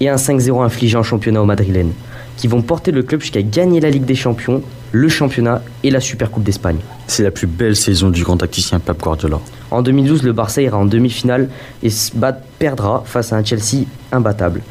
et 0.00 0.09
un 0.09 0.16
5-0 0.16 0.62
infligé 0.62 0.97
en 0.97 1.02
championnat 1.02 1.42
au 1.42 1.45
madrilène, 1.45 1.92
qui 2.38 2.47
vont 2.49 2.62
porter 2.62 2.90
le 2.90 3.02
club 3.02 3.21
jusqu'à 3.21 3.42
gagner 3.42 3.80
la 3.80 3.90
Ligue 3.90 4.04
des 4.06 4.14
Champions, 4.14 4.62
le 4.92 5.09
championnat 5.09 5.62
et 5.83 5.90
la 5.90 6.00
Super 6.00 6.30
Coupe 6.30 6.45
d'Espagne. 6.45 6.78
C'est 7.06 7.23
la 7.23 7.30
plus 7.30 7.47
belle 7.47 7.76
saison 7.76 8.09
du 8.09 8.23
grand 8.23 8.37
tacticien 8.38 8.78
Pep 8.78 8.99
Guardiola. 9.02 9.40
En 9.71 9.83
2012, 9.83 10.23
le 10.23 10.33
Barça 10.33 10.62
ira 10.62 10.78
en 10.78 10.87
demi-finale 10.87 11.49
et 11.83 11.90
se 11.90 12.16
bat- 12.16 12.33
perdra 12.59 13.02
face 13.04 13.33
à 13.33 13.37
un 13.37 13.45
Chelsea 13.45 13.85
imbattable. 14.12 14.62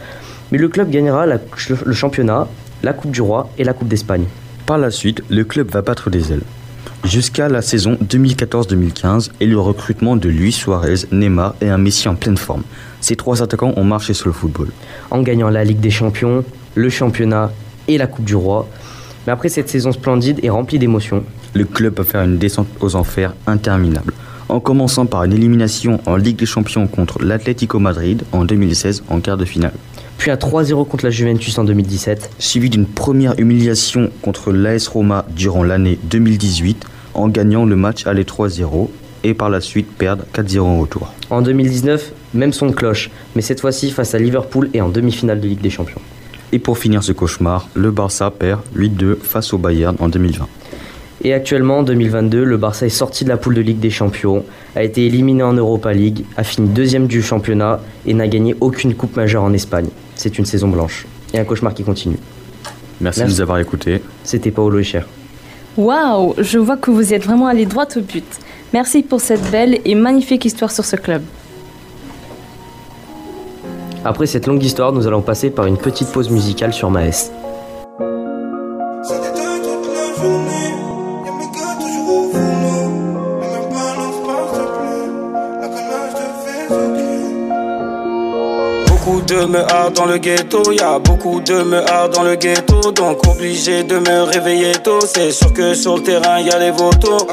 Mais 0.51 0.57
le 0.57 0.67
club 0.69 0.89
gagnera 0.89 1.25
la- 1.27 1.39
le 1.85 1.93
championnat, 1.93 2.47
la 2.81 2.93
Coupe 2.93 3.11
du 3.11 3.21
Roi 3.21 3.49
et 3.57 3.63
la 3.63 3.73
Coupe 3.73 3.87
d'Espagne. 3.87 4.25
Par 4.65 4.79
la 4.79 4.89
suite, 4.89 5.21
le 5.29 5.43
club 5.43 5.69
va 5.69 5.83
battre 5.83 6.09
des 6.09 6.31
ailes. 6.31 6.41
Jusqu'à 7.03 7.49
la 7.49 7.61
saison 7.61 7.99
2014-2015 8.03 9.29
et 9.39 9.45
le 9.45 9.59
recrutement 9.59 10.15
de 10.15 10.27
Luis 10.27 10.51
Suarez, 10.51 11.05
Neymar 11.11 11.53
et 11.61 11.69
un 11.69 11.77
Messi 11.77 12.07
en 12.07 12.15
pleine 12.15 12.37
forme. 12.37 12.63
Ces 12.99 13.15
trois 13.15 13.43
attaquants 13.43 13.73
ont 13.77 13.83
marché 13.83 14.15
sur 14.15 14.25
le 14.25 14.33
football. 14.33 14.69
en 15.11 15.21
gagnant 15.21 15.49
la 15.49 15.63
Ligue 15.63 15.79
des 15.79 15.91
Champions, 15.91 16.43
le 16.73 16.89
championnat 16.89 17.51
et 17.87 17.99
la 17.99 18.07
Coupe 18.07 18.25
du 18.25 18.35
Roi. 18.35 18.67
Mais 19.27 19.33
après 19.33 19.49
cette 19.49 19.69
saison 19.69 19.91
splendide 19.91 20.39
et 20.41 20.49
remplie 20.49 20.79
d'émotions, 20.79 21.23
Le 21.53 21.65
club 21.65 21.95
va 21.97 22.03
faire 22.03 22.23
une 22.23 22.39
descente 22.39 22.67
aux 22.81 22.95
enfers 22.95 23.35
interminable. 23.45 24.13
En 24.49 24.59
commençant 24.59 25.05
par 25.05 25.23
une 25.25 25.33
élimination 25.33 26.01
en 26.07 26.15
Ligue 26.15 26.37
des 26.37 26.47
Champions 26.47 26.87
contre 26.87 27.23
l'Atlético 27.23 27.77
Madrid 27.77 28.23
en 28.31 28.45
2016 28.45 29.03
en 29.09 29.19
quart 29.19 29.37
de 29.37 29.45
finale. 29.45 29.73
Puis 30.17 30.31
un 30.31 30.35
3-0 30.35 30.87
contre 30.87 31.05
la 31.05 31.11
Juventus 31.11 31.57
en 31.57 31.63
2017, 31.63 32.31
Suivi 32.39 32.69
d'une 32.69 32.85
première 32.85 33.37
humiliation 33.39 34.09
contre 34.21 34.51
l'AS 34.51 34.87
Roma 34.87 35.25
durant 35.29 35.63
l'année 35.63 35.99
2018 36.03 36.85
en 37.13 37.27
gagnant 37.27 37.65
le 37.65 37.75
match 37.75 38.07
aller 38.07 38.23
3-0 38.23 38.89
et 39.23 39.33
par 39.33 39.49
la 39.49 39.61
suite 39.61 39.91
perdre 39.91 40.23
4-0 40.33 40.59
en 40.59 40.79
retour. 40.79 41.13
en 41.29 41.41
2019, 41.41 42.13
même 42.33 42.53
son 42.53 42.67
de 42.67 42.73
cloche, 42.73 43.09
mais 43.35 43.41
cette 43.41 43.59
fois-ci 43.59 43.91
face 43.91 44.13
à 44.13 44.19
Liverpool 44.19 44.69
et 44.73 44.81
en 44.81 44.89
demi-finale 44.89 45.39
de 45.39 45.47
Ligue 45.47 45.61
des 45.61 45.69
Champions. 45.69 46.01
Et 46.51 46.59
pour 46.59 46.77
finir 46.77 47.03
ce 47.03 47.11
cauchemar, 47.11 47.67
le 47.73 47.91
Barça 47.91 48.29
perd 48.31 48.61
8-2 48.77 49.17
face 49.21 49.53
au 49.53 49.57
Bayern 49.57 49.95
en 49.99 50.09
2020. 50.09 50.47
Et 51.25 51.33
actuellement, 51.33 51.79
en 51.79 51.83
2022, 51.83 52.43
le 52.43 52.55
Barça 52.55 52.85
est 52.85 52.89
sorti 52.89 53.23
de 53.23 53.29
la 53.29 53.37
poule 53.37 53.55
de 53.55 53.61
Ligue 53.61 53.79
des 53.79 53.89
Champions, 53.89 54.45
a 54.75 54.83
été 54.83 55.07
éliminé 55.07 55.41
en 55.41 55.53
Europa 55.53 55.91
League, 55.91 56.23
a 56.37 56.43
fini 56.43 56.69
deuxième 56.69 57.07
du 57.07 57.23
championnat 57.23 57.79
et 58.05 58.13
n'a 58.13 58.27
gagné 58.27 58.55
aucune 58.61 58.93
coupe 58.93 59.15
majeure 59.15 59.41
en 59.41 59.51
Espagne. 59.51 59.87
C'est 60.13 60.37
une 60.37 60.45
saison 60.45 60.67
blanche. 60.67 61.07
Et 61.33 61.39
un 61.39 61.43
cauchemar 61.43 61.73
qui 61.73 61.83
continue. 61.83 62.19
Merci, 63.01 63.21
Merci. 63.21 63.23
de 63.23 63.25
nous 63.25 63.41
avoir 63.41 63.57
écoutés. 63.57 64.03
C'était 64.23 64.51
Paolo 64.51 64.77
Echer. 64.77 65.01
Waouh, 65.77 66.35
je 66.37 66.59
vois 66.59 66.77
que 66.77 66.91
vous 66.91 67.11
êtes 67.11 67.23
vraiment 67.23 67.47
allé 67.47 67.65
droit 67.65 67.87
au 67.95 68.01
but. 68.01 68.23
Merci 68.71 69.01
pour 69.01 69.19
cette 69.19 69.49
belle 69.49 69.79
et 69.83 69.95
magnifique 69.95 70.45
histoire 70.45 70.69
sur 70.69 70.85
ce 70.85 70.95
club. 70.95 71.23
Après 74.03 74.27
cette 74.27 74.45
longue 74.45 74.61
histoire, 74.63 74.93
nous 74.93 75.07
allons 75.07 75.23
passer 75.23 75.49
par 75.49 75.65
une 75.65 75.77
petite 75.77 76.09
pause 76.09 76.29
musicale 76.29 76.71
sur 76.71 76.91
Maes. 76.91 77.31
De 89.45 89.51
meurs 89.51 89.91
dans 89.91 90.05
le 90.05 90.17
ghetto, 90.17 90.71
y 90.71 90.79
a 90.79 90.99
beaucoup 90.99 91.39
de 91.41 91.61
meurs 91.61 92.09
dans 92.09 92.23
le 92.23 92.35
ghetto, 92.35 92.91
donc 92.91 93.25
obligé 93.27 93.83
de 93.83 93.97
me 93.99 94.23
réveiller 94.23 94.71
tôt. 94.83 94.99
C'est 95.01 95.31
sûr 95.31 95.53
que 95.53 95.73
sur 95.73 95.97
le 95.97 96.03
terrain 96.03 96.39
y 96.39 96.49
a 96.49 96.59
les 96.59 96.71
vautours. 96.71 97.27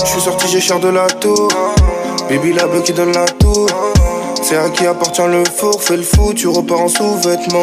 Je 0.00 0.10
suis 0.10 0.20
sorti, 0.20 0.46
j'ai 0.48 0.60
cher 0.60 0.80
de 0.80 0.88
la 0.88 1.06
tour. 1.06 1.48
Baby 2.28 2.52
la 2.52 2.66
bleue 2.66 2.82
qui 2.82 2.92
donne 2.92 3.12
la 3.12 3.26
tour. 3.26 3.66
C'est 4.42 4.56
à 4.56 4.68
qui 4.70 4.86
appartient 4.86 5.26
le 5.26 5.44
four, 5.44 5.82
fais 5.82 5.96
le 5.96 6.02
fou, 6.02 6.32
tu 6.34 6.48
repars 6.48 6.80
en 6.80 6.88
sous-vêtements. 6.88 7.62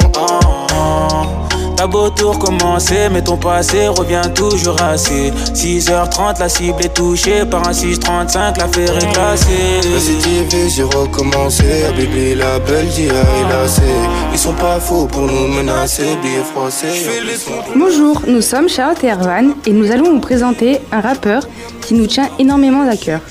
T'as 1.82 1.88
beau 1.88 2.12
tout 2.12 2.30
recommencer, 2.30 3.10
mais 3.12 3.24
ton 3.24 3.38
passé 3.38 3.88
revient 3.88 4.22
toujours 4.36 4.80
assez. 4.84 5.32
6h30, 5.56 6.40
la 6.40 6.48
cible 6.48 6.80
est 6.86 6.94
touchée 6.94 7.44
par 7.44 7.68
un 7.68 7.74
635, 7.74 8.58
l'affaire 8.58 8.98
est 9.00 9.12
classée. 9.12 9.80
Récidivé, 9.92 10.70
j'ai 10.70 10.84
recommencé. 10.84 11.64
Bébé, 11.98 12.36
la 12.36 12.60
belle 12.60 12.88
d'IA 12.90 13.14
et 13.14 13.50
la 13.50 13.68
C. 13.68 13.82
Ils 14.32 14.38
sont 14.38 14.54
pas 14.54 14.80
faux 14.80 15.08
pour 15.08 15.24
nous 15.24 15.48
menacer, 15.48 16.04
billets 16.22 16.44
froissés. 16.54 17.10
Bonjour, 17.76 18.22
nous 18.28 18.42
sommes 18.42 18.70
Charlotte 18.70 19.04
et 19.04 19.12
Erwan 19.12 19.56
et 19.66 19.72
nous 19.72 19.92
allons 19.92 20.14
vous 20.14 20.20
présenter 20.20 20.82
un 20.92 21.02
rappeur 21.02 21.42
qui 21.82 21.96
nous 21.96 22.06
tient 22.06 22.30
énormément 22.38 22.88
à 22.88 22.96
cœur. 22.96 23.22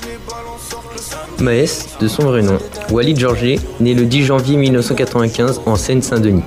Maes, 1.39 1.85
de 2.01 2.07
son 2.09 2.23
vrai 2.23 2.41
nom, 2.41 2.57
Walid 2.91 3.17
Georget, 3.17 3.59
né 3.79 3.93
le 3.93 4.03
10 4.03 4.25
janvier 4.25 4.57
1995 4.57 5.61
en 5.65 5.77
Seine-Saint-Denis. 5.77 6.43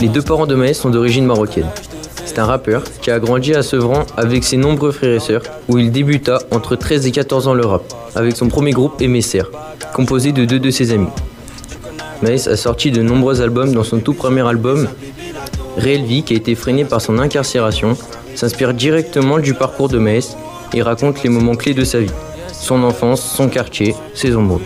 Les 0.00 0.08
deux 0.08 0.22
parents 0.22 0.46
de 0.46 0.54
Maes 0.54 0.74
sont 0.74 0.90
d'origine 0.90 1.24
marocaine. 1.24 1.68
C'est 2.24 2.38
un 2.38 2.44
rappeur 2.44 2.82
qui 3.00 3.10
a 3.10 3.18
grandi 3.18 3.54
à 3.54 3.62
Sevran 3.62 4.04
avec 4.16 4.44
ses 4.44 4.56
nombreux 4.56 4.92
frères 4.92 5.14
et 5.14 5.20
sœurs, 5.20 5.42
où 5.68 5.78
il 5.78 5.92
débuta 5.92 6.40
entre 6.50 6.76
13 6.76 7.06
et 7.06 7.12
14 7.12 7.48
ans 7.48 7.54
le 7.54 7.64
rap, 7.64 7.82
avec 8.14 8.36
son 8.36 8.48
premier 8.48 8.72
groupe 8.72 9.00
Émissaire, 9.00 9.50
composé 9.94 10.32
de 10.32 10.44
deux 10.44 10.58
de 10.58 10.70
ses 10.70 10.92
amis. 10.92 11.08
Maes 12.22 12.48
a 12.48 12.56
sorti 12.56 12.90
de 12.90 13.02
nombreux 13.02 13.40
albums 13.40 13.72
dans 13.72 13.84
son 13.84 14.00
tout 14.00 14.14
premier 14.14 14.46
album, 14.46 14.88
Réelle 15.76 16.04
Vie, 16.04 16.22
qui 16.22 16.34
a 16.34 16.36
été 16.36 16.54
freiné 16.54 16.84
par 16.84 17.00
son 17.00 17.18
incarcération, 17.18 17.96
s'inspire 18.34 18.74
directement 18.74 19.38
du 19.38 19.54
parcours 19.54 19.88
de 19.88 19.98
Maes 19.98 20.36
et 20.72 20.82
raconte 20.82 21.22
les 21.22 21.30
moments 21.30 21.54
clés 21.54 21.74
de 21.74 21.84
sa 21.84 22.00
vie, 22.00 22.10
son 22.52 22.82
enfance, 22.82 23.22
son 23.22 23.48
quartier, 23.48 23.94
ses 24.14 24.34
ombres. 24.34 24.60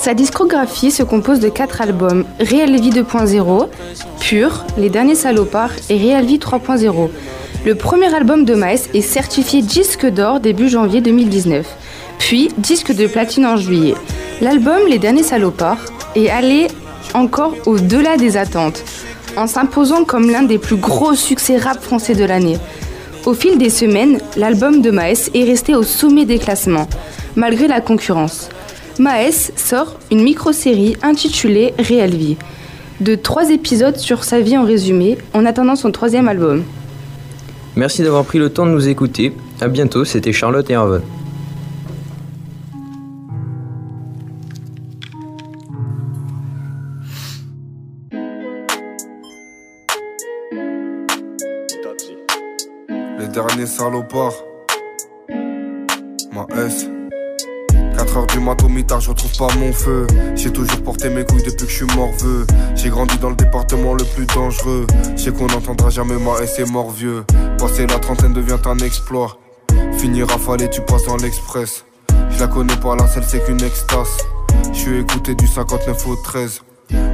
Sa 0.00 0.14
discographie 0.14 0.90
se 0.90 1.02
compose 1.02 1.40
de 1.40 1.50
quatre 1.50 1.82
albums 1.82 2.24
Réelle 2.38 2.80
Vie 2.80 2.88
2.0, 2.88 3.68
Pur, 4.18 4.64
Les 4.78 4.88
Derniers 4.88 5.14
Salopards 5.14 5.74
et 5.90 5.98
Réelle 5.98 6.24
Vie 6.24 6.38
3.0. 6.38 7.10
Le 7.66 7.74
premier 7.74 8.14
album 8.14 8.46
de 8.46 8.54
Maes 8.54 8.88
est 8.94 9.02
certifié 9.02 9.60
disque 9.60 10.06
d'or 10.06 10.40
début 10.40 10.70
janvier 10.70 11.02
2019, 11.02 11.66
puis 12.18 12.48
disque 12.56 12.94
de 12.94 13.06
platine 13.06 13.44
en 13.44 13.58
juillet. 13.58 13.94
L'album 14.40 14.78
Les 14.88 14.98
Derniers 14.98 15.22
Salopards 15.22 15.84
est 16.16 16.30
allé 16.30 16.68
encore 17.12 17.52
au-delà 17.66 18.16
des 18.16 18.38
attentes, 18.38 18.82
en 19.36 19.46
s'imposant 19.46 20.04
comme 20.04 20.30
l'un 20.30 20.44
des 20.44 20.56
plus 20.56 20.76
gros 20.76 21.14
succès 21.14 21.58
rap 21.58 21.78
français 21.78 22.14
de 22.14 22.24
l'année. 22.24 22.56
Au 23.26 23.34
fil 23.34 23.58
des 23.58 23.68
semaines, 23.68 24.18
l'album 24.38 24.80
de 24.80 24.90
Maes 24.90 25.28
est 25.34 25.44
resté 25.44 25.74
au 25.74 25.82
sommet 25.82 26.24
des 26.24 26.38
classements, 26.38 26.88
malgré 27.36 27.68
la 27.68 27.82
concurrence. 27.82 28.48
Maes 29.00 29.50
sort 29.56 29.98
une 30.10 30.22
micro-série 30.22 30.94
intitulée 31.02 31.72
Réelle 31.78 32.14
Vie. 32.14 32.36
de 33.00 33.14
trois 33.14 33.48
épisodes 33.48 33.96
sur 33.96 34.24
sa 34.24 34.42
vie 34.42 34.58
en 34.58 34.64
résumé, 34.64 35.16
en 35.32 35.46
attendant 35.46 35.74
son 35.74 35.90
troisième 35.90 36.28
album. 36.28 36.64
Merci 37.76 38.02
d'avoir 38.02 38.26
pris 38.26 38.38
le 38.38 38.50
temps 38.50 38.66
de 38.66 38.72
nous 38.72 38.88
écouter. 38.88 39.32
À 39.62 39.68
bientôt, 39.68 40.04
c'était 40.04 40.34
Charlotte 40.34 40.68
et 40.68 40.74
Arvon. 40.74 41.00
Les 53.18 53.28
derniers 53.28 53.64
salopards. 53.64 54.44
Ma 56.34 56.46
S. 56.66 56.86
4 58.10 58.16
heures 58.16 58.26
du 58.26 58.40
mat 58.40 58.60
au 58.64 58.68
je 58.98 59.08
retrouve 59.08 59.38
pas 59.38 59.54
mon 59.56 59.72
feu. 59.72 60.04
J'ai 60.34 60.52
toujours 60.52 60.82
porté 60.82 61.08
mes 61.10 61.24
couilles 61.24 61.44
depuis 61.44 61.66
que 61.66 61.70
je 61.70 61.76
suis 61.76 61.96
morveux. 61.96 62.44
J'ai 62.74 62.88
grandi 62.88 63.16
dans 63.18 63.30
le 63.30 63.36
département 63.36 63.94
le 63.94 64.02
plus 64.02 64.26
dangereux. 64.26 64.84
J'ai 65.16 65.30
qu'on 65.30 65.46
n'entendra 65.46 65.90
jamais 65.90 66.18
ma 66.18 66.42
S 66.42 66.58
est 66.58 66.68
mort. 66.68 66.92
Passer 67.58 67.86
la 67.86 68.00
trentaine 68.00 68.32
devient 68.32 68.58
un 68.64 68.78
exploit. 68.78 69.38
Finir 69.96 70.26
rafalé, 70.26 70.68
tu 70.68 70.80
passes 70.80 71.04
dans 71.04 71.18
l'express. 71.18 71.84
Je 72.30 72.40
la 72.40 72.48
connais 72.48 72.76
pas, 72.76 72.96
la 72.96 73.06
seule 73.06 73.22
c'est 73.24 73.44
qu'une 73.44 73.62
extase. 73.62 74.16
Je 74.72 74.78
suis 74.78 74.98
écouté 74.98 75.36
du 75.36 75.46
59 75.46 76.08
au 76.08 76.16
13. 76.16 76.62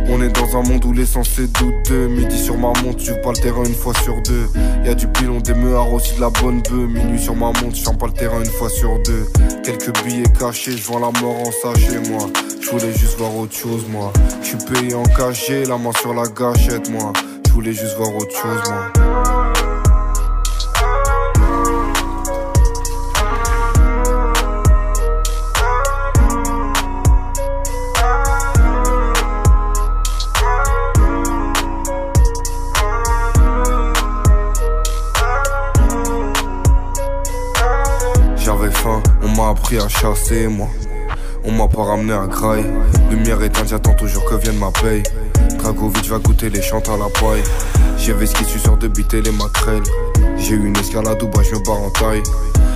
On 0.08 0.22
est 0.22 0.28
dans 0.28 0.56
un 0.58 0.62
monde 0.62 0.84
où 0.84 0.92
l'essence 0.92 1.38
est 1.38 1.52
douteux. 1.58 2.08
Midi 2.08 2.38
sur 2.38 2.56
ma 2.56 2.72
montre, 2.82 3.00
je 3.00 3.12
pas 3.12 3.30
le 3.30 3.40
terrain 3.40 3.64
une 3.64 3.74
fois 3.74 3.92
sur 4.02 4.20
deux. 4.22 4.48
Y 4.84 4.88
a 4.88 4.94
du 4.94 5.08
pilon, 5.08 5.40
des 5.40 5.54
meurs, 5.54 5.92
aussi 5.92 6.14
de 6.16 6.20
la 6.20 6.30
bonne 6.30 6.62
bœuf. 6.62 6.88
Minuit 6.88 7.20
sur 7.20 7.34
ma 7.34 7.46
montre, 7.46 7.74
je 7.74 7.84
pas 7.84 8.06
le 8.06 8.12
terrain 8.12 8.40
une 8.40 8.50
fois 8.50 8.68
sur 8.68 8.98
deux. 9.02 9.26
Quelques 9.64 9.92
billets 10.04 10.32
cachés, 10.38 10.76
je 10.76 10.92
la 10.92 10.98
mort 11.20 11.40
en 11.46 11.50
sachet, 11.50 12.00
moi. 12.10 12.28
Je 12.60 12.70
voulais 12.70 12.92
juste 12.92 13.18
voir 13.18 13.36
autre 13.36 13.54
chose, 13.54 13.84
moi. 13.88 14.12
Je 14.42 14.48
suis 14.48 14.58
payé 14.58 14.94
en 14.94 15.02
cachet, 15.04 15.64
la 15.64 15.78
main 15.78 15.92
sur 16.00 16.14
la 16.14 16.26
gâchette, 16.28 16.90
moi. 16.90 17.12
Je 17.46 17.52
voulais 17.52 17.72
juste 17.72 17.96
voir 17.96 18.14
autre 18.14 18.32
chose, 18.32 18.62
moi. 18.68 19.55
À 39.74 39.88
chasser, 39.88 40.46
moi. 40.46 40.68
On 41.44 41.50
m'a 41.50 41.66
pas 41.66 41.82
ramené 41.82 42.12
à 42.12 42.26
graille. 42.26 42.64
Lumière 43.10 43.42
éteinte, 43.42 43.68
j'attends 43.68 43.94
toujours 43.94 44.24
que 44.24 44.36
vienne 44.36 44.58
ma 44.58 44.70
paye. 44.70 45.02
Dragovic 45.58 46.06
va 46.06 46.18
goûter 46.18 46.50
les 46.50 46.62
chantes 46.62 46.88
à 46.88 46.96
la 46.96 47.06
paille. 47.06 47.42
J'ai 47.98 48.14
ce 48.26 48.34
qui 48.34 48.44
suis 48.44 48.60
sûr 48.60 48.76
de 48.76 48.86
biter 48.86 49.20
les 49.22 49.32
maquerelles. 49.32 49.82
J'ai 50.38 50.54
une 50.54 50.76
escalade 50.76 51.20
où 51.20 51.26
bah 51.26 51.42
je 51.42 51.56
me 51.56 51.64
barre 51.64 51.82
en 51.82 51.90
taille. 51.90 52.22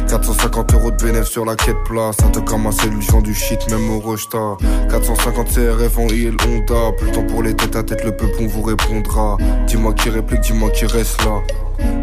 450 0.09 0.75
euros 0.75 0.90
de 0.90 0.97
bénéfice 0.97 1.30
sur 1.30 1.44
la 1.44 1.54
quête 1.54 1.76
place. 1.85 2.16
Ça 2.16 2.28
te 2.28 2.40
comme 2.40 2.64
ma 2.64 2.73
cellule, 2.73 3.23
du 3.23 3.35
shit, 3.35 3.70
même 3.70 3.88
au 3.88 4.00
Rojta. 4.00 4.56
450 4.90 5.47
CRF 5.49 5.97
en 5.97 6.09
IL 6.09 6.37
Honda. 6.44 6.92
Plus 6.99 7.06
le 7.06 7.12
temps 7.12 7.23
pour 7.23 7.44
les 7.44 7.54
têtes 7.54 7.76
à 7.76 7.85
tête, 7.85 8.04
le 8.04 8.16
peuple 8.16 8.35
on 8.40 8.49
vous 8.49 8.62
répondra. 8.62 9.37
Dis-moi 9.68 9.94
qui 9.94 10.11
réplique, 10.11 10.40
dis-moi 10.40 10.70
qui 10.70 10.87
reste 10.87 11.25
là. 11.25 11.40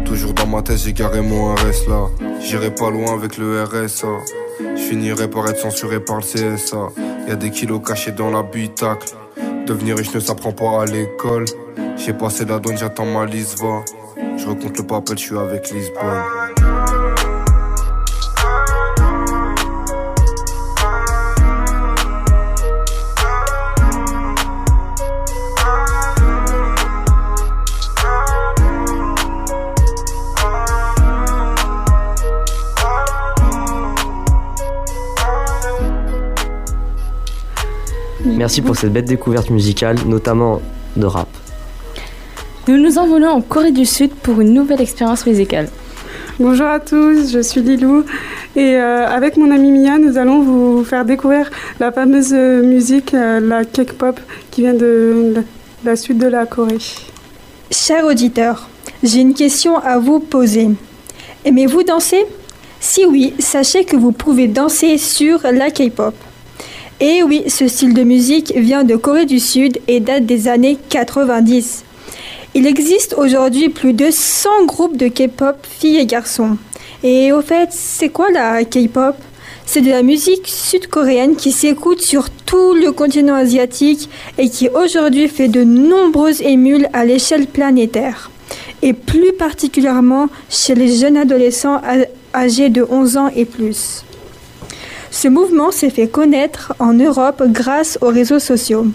Toujours 0.06 0.32
dans 0.32 0.46
ma 0.46 0.62
tête, 0.62 0.78
j'ai 0.78 0.94
garé 0.94 1.20
mon 1.20 1.54
RS 1.54 1.88
là. 1.88 2.06
J'irai 2.40 2.74
pas 2.74 2.88
loin 2.88 3.12
avec 3.12 3.36
le 3.36 3.62
RSA. 3.64 4.08
Je 4.60 4.80
finirai 4.80 5.28
par 5.28 5.48
être 5.48 5.58
censuré 5.58 6.00
par 6.00 6.16
le 6.16 6.22
CSA. 6.22 6.88
Y 7.28 7.30
a 7.30 7.36
des 7.36 7.50
kilos 7.50 7.80
cachés 7.86 8.12
dans 8.12 8.30
l'habitacle. 8.30 9.08
Devenir 9.66 9.96
riche 9.96 10.14
ne 10.14 10.20
s'apprend 10.20 10.52
pas 10.52 10.82
à 10.82 10.84
l'école. 10.86 11.44
J'ai 11.96 12.12
passé 12.12 12.44
la 12.44 12.58
douane, 12.58 12.78
j'attends 12.78 13.06
ma 13.06 13.26
va. 13.26 13.84
Je 14.36 14.46
recompte 14.46 14.78
le 14.78 14.86
papel, 14.86 15.18
je 15.18 15.22
suis 15.22 15.38
avec 15.38 15.70
Lisbonne. 15.70 16.47
Merci 38.38 38.62
pour 38.62 38.76
cette 38.76 38.92
belle 38.92 39.04
découverte 39.04 39.50
musicale, 39.50 39.96
notamment 40.06 40.62
de 40.94 41.06
rap. 41.06 41.26
Nous 42.68 42.76
nous 42.76 42.96
envolons 42.96 43.30
en 43.30 43.40
Corée 43.40 43.72
du 43.72 43.84
Sud 43.84 44.12
pour 44.14 44.40
une 44.40 44.54
nouvelle 44.54 44.80
expérience 44.80 45.26
musicale. 45.26 45.68
Bonjour 46.38 46.68
à 46.68 46.78
tous, 46.78 47.32
je 47.32 47.42
suis 47.42 47.60
Lilou 47.62 48.04
et 48.54 48.76
euh, 48.76 49.08
avec 49.08 49.38
mon 49.38 49.50
amie 49.50 49.72
Mia, 49.72 49.98
nous 49.98 50.18
allons 50.18 50.42
vous 50.42 50.84
faire 50.84 51.04
découvrir 51.04 51.50
la 51.80 51.90
fameuse 51.90 52.32
euh, 52.32 52.62
musique, 52.62 53.12
euh, 53.12 53.40
la 53.40 53.64
K-pop, 53.64 54.20
qui 54.52 54.60
vient 54.60 54.74
de 54.74 55.34
la, 55.34 55.40
la 55.84 55.96
sud 55.96 56.18
de 56.18 56.28
la 56.28 56.46
Corée. 56.46 56.78
Chers 57.72 58.04
auditeurs, 58.04 58.68
j'ai 59.02 59.18
une 59.18 59.34
question 59.34 59.78
à 59.78 59.98
vous 59.98 60.20
poser. 60.20 60.68
Aimez-vous 61.44 61.82
danser? 61.82 62.24
Si 62.78 63.04
oui, 63.04 63.34
sachez 63.40 63.84
que 63.84 63.96
vous 63.96 64.12
pouvez 64.12 64.46
danser 64.46 64.96
sur 64.96 65.40
la 65.42 65.72
K-pop. 65.72 66.14
Et 67.00 67.22
oui, 67.22 67.44
ce 67.46 67.68
style 67.68 67.94
de 67.94 68.02
musique 68.02 68.52
vient 68.56 68.82
de 68.82 68.96
Corée 68.96 69.24
du 69.24 69.38
Sud 69.38 69.78
et 69.86 70.00
date 70.00 70.26
des 70.26 70.48
années 70.48 70.76
90. 70.88 71.84
Il 72.54 72.66
existe 72.66 73.14
aujourd'hui 73.16 73.68
plus 73.68 73.92
de 73.92 74.06
100 74.10 74.64
groupes 74.64 74.96
de 74.96 75.06
K-pop 75.06 75.56
filles 75.62 75.98
et 75.98 76.06
garçons. 76.06 76.56
Et 77.04 77.30
au 77.30 77.40
fait, 77.40 77.68
c'est 77.70 78.08
quoi 78.08 78.32
la 78.32 78.64
K-pop? 78.64 79.14
C'est 79.64 79.80
de 79.80 79.90
la 79.90 80.02
musique 80.02 80.48
sud-coréenne 80.48 81.36
qui 81.36 81.52
s'écoute 81.52 82.00
sur 82.00 82.30
tout 82.30 82.74
le 82.74 82.90
continent 82.90 83.36
asiatique 83.36 84.08
et 84.36 84.48
qui 84.50 84.68
aujourd'hui 84.68 85.28
fait 85.28 85.46
de 85.46 85.62
nombreuses 85.62 86.42
émules 86.42 86.88
à 86.94 87.04
l'échelle 87.04 87.46
planétaire. 87.46 88.28
Et 88.82 88.92
plus 88.92 89.32
particulièrement 89.34 90.26
chez 90.50 90.74
les 90.74 90.96
jeunes 90.96 91.16
adolescents 91.16 91.80
âgés 92.34 92.70
de 92.70 92.84
11 92.90 93.16
ans 93.18 93.30
et 93.36 93.44
plus. 93.44 94.02
Ce 95.10 95.28
mouvement 95.28 95.70
s'est 95.70 95.90
fait 95.90 96.08
connaître 96.08 96.74
en 96.78 96.92
Europe 96.92 97.42
grâce 97.46 97.98
aux 98.02 98.08
réseaux 98.08 98.38
sociaux. 98.38 98.86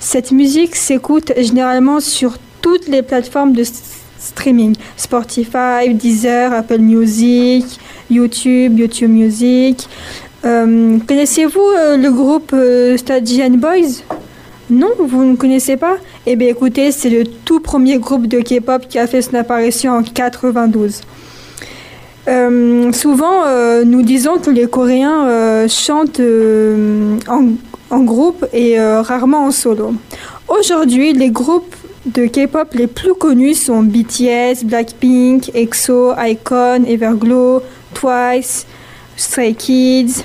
Cette 0.00 0.30
musique 0.30 0.76
s'écoute 0.76 1.32
généralement 1.36 2.00
sur 2.00 2.38
toutes 2.62 2.88
les 2.88 3.02
plateformes 3.02 3.52
de 3.52 3.64
streaming 4.18 4.74
Spotify, 4.96 5.92
Deezer, 5.92 6.52
Apple 6.52 6.78
Music, 6.78 7.64
YouTube, 8.10 8.78
YouTube 8.78 9.10
Music. 9.10 9.88
Euh, 10.44 10.98
Connaissez-vous 11.06 11.60
euh, 11.76 11.96
le 11.96 12.10
groupe 12.12 12.52
euh, 12.54 12.96
Boys? 13.56 14.02
Non, 14.70 14.90
vous 14.98 15.24
ne 15.24 15.34
connaissez 15.34 15.76
pas? 15.76 15.96
Eh 16.26 16.36
bien 16.36 16.48
écoutez, 16.48 16.92
c'est 16.92 17.10
le 17.10 17.24
tout 17.24 17.60
premier 17.60 17.98
groupe 17.98 18.26
de 18.26 18.40
K-pop 18.40 18.86
qui 18.86 18.98
a 18.98 19.06
fait 19.06 19.22
son 19.22 19.34
apparition 19.34 19.92
en 19.92 20.02
92. 20.02 21.00
Euh, 22.28 22.92
souvent, 22.92 23.46
euh, 23.46 23.84
nous 23.84 24.02
disons 24.02 24.38
que 24.38 24.50
les 24.50 24.66
Coréens 24.66 25.26
euh, 25.28 25.68
chantent 25.68 26.20
en, 27.28 27.48
en 27.90 28.00
groupe 28.00 28.46
et 28.52 28.78
rarement 28.78 29.46
en 29.46 29.50
solo. 29.50 29.94
Aujourd'hui, 30.46 31.12
les 31.12 31.30
groupes 31.30 31.74
de 32.06 32.26
K-pop 32.26 32.74
les 32.74 32.86
plus 32.86 33.14
connus 33.14 33.54
sont 33.54 33.82
BTS, 33.82 34.64
Blackpink, 34.64 35.50
EXO, 35.54 36.12
iKON, 36.16 36.84
Everglow, 36.86 37.62
Twice, 37.94 38.66
Stray 39.16 39.54
Kids. 39.54 40.24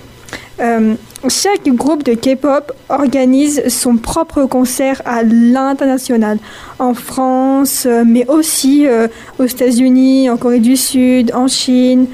Chaque 1.30 1.70
groupe 1.70 2.04
de 2.04 2.16
K-pop 2.16 2.74
organise 2.90 3.70
son 3.70 3.96
propre 3.96 4.44
concert 4.44 5.02
à 5.06 5.24
l'international, 5.24 6.38
en 6.80 6.94
France, 6.94 7.86
euh, 7.86 8.04
mais 8.06 8.28
aussi 8.28 8.86
euh, 8.86 9.08
aux 9.40 9.46
États-Unis, 9.46 10.30
en 10.30 10.36
Corée 10.36 10.60
du 10.60 10.76
Sud, 10.76 11.32
en 11.34 11.48
Chine. 11.48 12.08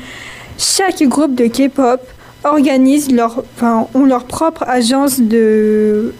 Chaque 0.59 1.01
groupe 1.01 1.33
de 1.33 1.47
K-pop 1.47 2.01
organise 2.43 3.11
leur, 3.11 3.43
enfin, 3.55 3.87
ont 3.95 4.05
leur 4.05 4.25
propre 4.25 4.63
agence 4.67 5.19
de, 5.19 6.13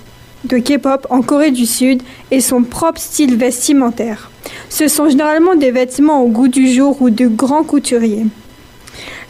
de 0.46 0.58
K-pop 0.58 1.06
en 1.12 1.22
Corée 1.22 1.52
du 1.52 1.68
Sud 1.68 2.02
et 2.32 2.42
son 2.42 2.64
propre 2.64 3.00
style 3.00 3.38
vestimentaire. 3.38 4.32
Ce 4.70 4.88
sont 4.88 5.08
généralement 5.08 5.54
des 5.54 5.70
vêtements 5.70 6.24
au 6.24 6.28
goût 6.28 6.48
du 6.48 6.68
jour 6.74 7.00
ou 7.04 7.12
de 7.12 7.28
grands 7.28 7.64
couturiers. 7.64 8.26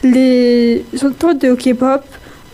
Les 0.02 0.82
auteurs 1.02 1.34
de 1.34 1.54
K-pop 1.54 2.02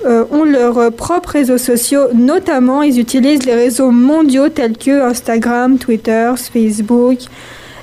euh, 0.04 0.24
ont 0.30 0.44
leurs 0.44 0.92
propres 0.92 1.30
réseaux 1.30 1.58
sociaux, 1.58 2.12
notamment 2.14 2.82
ils 2.82 3.00
utilisent 3.00 3.44
les 3.44 3.54
réseaux 3.54 3.90
mondiaux 3.90 4.50
tels 4.50 4.76
que 4.76 5.00
Instagram, 5.00 5.78
Twitter, 5.78 6.32
Facebook. 6.36 7.18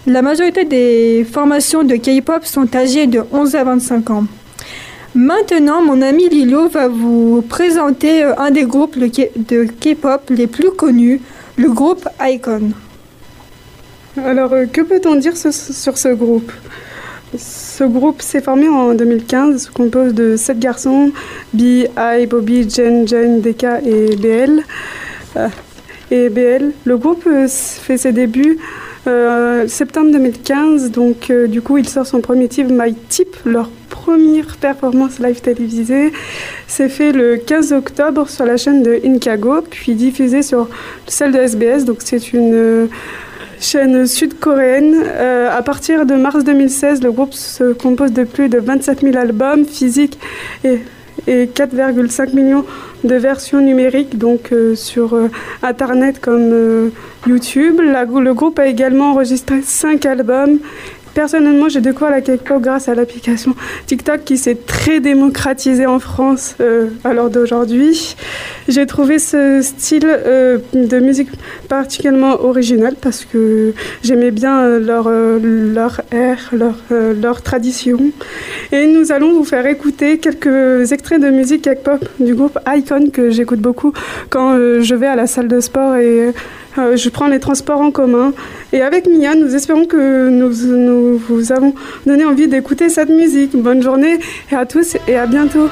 La 0.06 0.22
majorité 0.22 0.64
des 0.64 1.26
formations 1.30 1.84
de 1.84 1.96
K-pop 1.96 2.46
sont 2.46 2.74
âgées 2.76 3.08
de 3.08 3.24
11 3.32 3.56
à 3.56 3.64
25 3.64 4.10
ans. 4.12 4.26
Maintenant, 5.16 5.82
mon 5.82 6.02
ami 6.02 6.30
Lilo 6.30 6.70
va 6.70 6.88
vous 6.88 7.44
présenter 7.48 8.24
euh, 8.24 8.34
un 8.38 8.52
des 8.52 8.64
groupes 8.64 8.98
de 8.98 9.64
K-pop 9.66 10.22
les 10.30 10.48
plus 10.48 10.72
connus, 10.72 11.20
le 11.58 11.70
groupe 11.70 12.08
Icon. 12.22 12.72
Alors, 14.24 14.54
euh, 14.54 14.66
que 14.66 14.82
peut-on 14.82 15.16
dire 15.16 15.36
sur 15.36 15.98
ce 15.98 16.14
groupe? 16.14 16.52
Ce 17.38 17.84
groupe 17.84 18.22
s'est 18.22 18.42
formé 18.42 18.68
en 18.70 18.94
2015, 18.94 19.66
se 19.66 19.72
compose 19.72 20.14
de 20.14 20.36
sept 20.36 20.60
garçons, 20.60 21.12
Bi, 21.54 21.86
I, 21.98 22.26
Bobby, 22.28 22.70
Jen, 22.70 23.08
Jen, 23.08 23.42
Deka 23.42 23.82
et 23.82 24.16
BL. 24.16 24.64
Euh, 25.38 25.48
et 26.12 26.30
BL. 26.30 26.72
Le 26.86 26.98
groupe 26.98 27.24
euh, 27.28 27.48
fait 27.48 27.98
ses 27.98 28.12
débuts 28.12 28.60
euh, 29.08 29.68
septembre 29.68 30.12
2015, 30.12 30.92
donc 30.92 31.30
euh, 31.30 31.48
du 31.48 31.62
coup 31.62 31.78
il 31.78 31.90
sort 31.90 32.06
son 32.06 32.22
premier 32.22 32.48
titre 32.48 32.70
My 32.72 32.94
Tip, 32.94 33.36
leur 33.46 33.70
première 33.90 34.56
performance 34.58 35.20
live 35.20 35.42
télévisée. 35.42 36.14
C'est 36.68 36.90
fait 36.90 37.12
le 37.12 37.38
15 37.38 37.74
octobre 37.74 38.30
sur 38.30 38.46
la 38.46 38.58
chaîne 38.58 38.82
de 38.82 39.02
Incago, 39.06 39.62
puis 39.70 39.96
diffusé 39.96 40.42
sur 40.42 40.70
celle 41.08 41.32
de 41.32 41.40
SBS, 41.40 41.86
donc 41.86 41.98
c'est 42.00 42.32
une 42.34 42.88
chaîne 43.64 44.06
sud-coréenne. 44.06 44.96
Euh, 45.06 45.50
à 45.52 45.62
partir 45.62 46.06
de 46.06 46.16
mars 46.16 46.44
2016, 46.44 47.02
le 47.02 47.12
groupe 47.12 47.34
se 47.34 47.74
compose 47.74 48.12
de 48.12 48.24
plus 48.24 48.50
de 48.50 48.60
27 48.60 49.02
000 49.02 49.18
albums 49.18 49.66
physiques 49.66 50.20
et, 50.64 50.80
4,5 51.28 52.36
millions 52.36 52.66
de 53.06 53.16
versions 53.16 53.62
numériques 53.62 54.18
donc 54.18 54.52
euh, 54.52 54.76
sur 54.76 55.14
euh, 55.14 55.30
Internet 55.62 56.20
comme 56.20 56.52
euh, 56.52 56.90
YouTube. 57.28 57.80
Le 57.80 58.34
groupe 58.34 58.60
a 58.60 58.68
également 58.68 59.12
enregistré 59.12 59.62
5 59.62 60.06
albums 60.06 60.60
Personnellement, 61.14 61.70
j'ai 61.70 61.82
découvert 61.82 62.10
la 62.10 62.22
K-pop 62.22 62.62
grâce 62.62 62.90
à 62.90 62.96
l'application 62.96 63.56
TikTok 63.86 64.24
qui 64.24 64.38
s'est 64.38 64.56
très 64.56 65.00
démocratisée 65.00 65.86
en 65.86 66.00
France 66.00 66.56
euh, 66.60 66.88
à 67.04 67.14
l'heure 67.14 67.30
d'aujourd'hui. 67.30 68.16
J'ai 68.68 68.88
trouvé 68.88 69.20
ce 69.20 69.62
style 69.62 70.06
euh, 70.06 70.58
de 70.74 71.00
musique 71.00 71.30
particulièrement 71.70 72.42
original 72.42 72.96
parce 73.00 73.26
que 73.26 73.74
j'aimais 74.04 74.32
bien 74.32 74.60
euh, 74.62 74.80
leur, 74.80 75.06
euh, 75.08 75.40
leur 75.74 76.02
air, 76.12 76.50
leur, 76.52 76.76
euh, 76.92 77.14
leur 77.22 77.42
tradition. 77.44 78.00
Et 78.72 78.88
nous 78.88 79.12
allons 79.12 79.34
vous 79.34 79.44
faire 79.44 79.68
écouter 79.68 80.18
quelques 80.18 80.92
extraits 80.92 81.22
de 81.22 81.30
musique 81.30 81.64
K-pop 81.64 82.04
du 82.20 82.34
groupe 82.34 82.58
Icon 82.68 83.10
que 83.12 83.30
j'écoute 83.30 83.60
beaucoup 83.60 83.94
quand 84.32 84.54
euh, 84.54 84.82
je 84.82 84.96
vais 84.96 85.08
à 85.08 85.16
la 85.16 85.28
salle 85.28 85.48
de 85.48 85.60
sport 85.60 85.96
et 85.96 86.34
je 86.76 87.10
prends 87.10 87.28
les 87.28 87.40
transports 87.40 87.82
en 87.82 87.92
commun. 87.92 88.34
Et 88.74 88.82
avec 88.82 89.06
Mia, 89.06 89.36
nous 89.36 89.56
espérons 89.56 89.86
que 89.86 90.30
nous, 90.30 90.52
nous 90.66 91.18
vous 91.18 91.52
avons 91.52 91.76
donné 92.08 92.26
envie 92.26 92.48
d'écouter 92.48 92.90
cette 92.90 93.10
musique. 93.10 93.56
Bonne 93.56 93.84
journée 93.84 94.18
à 94.52 94.66
tous 94.66 94.98
et 95.08 95.16
à 95.16 95.28
bientôt. 95.28 95.70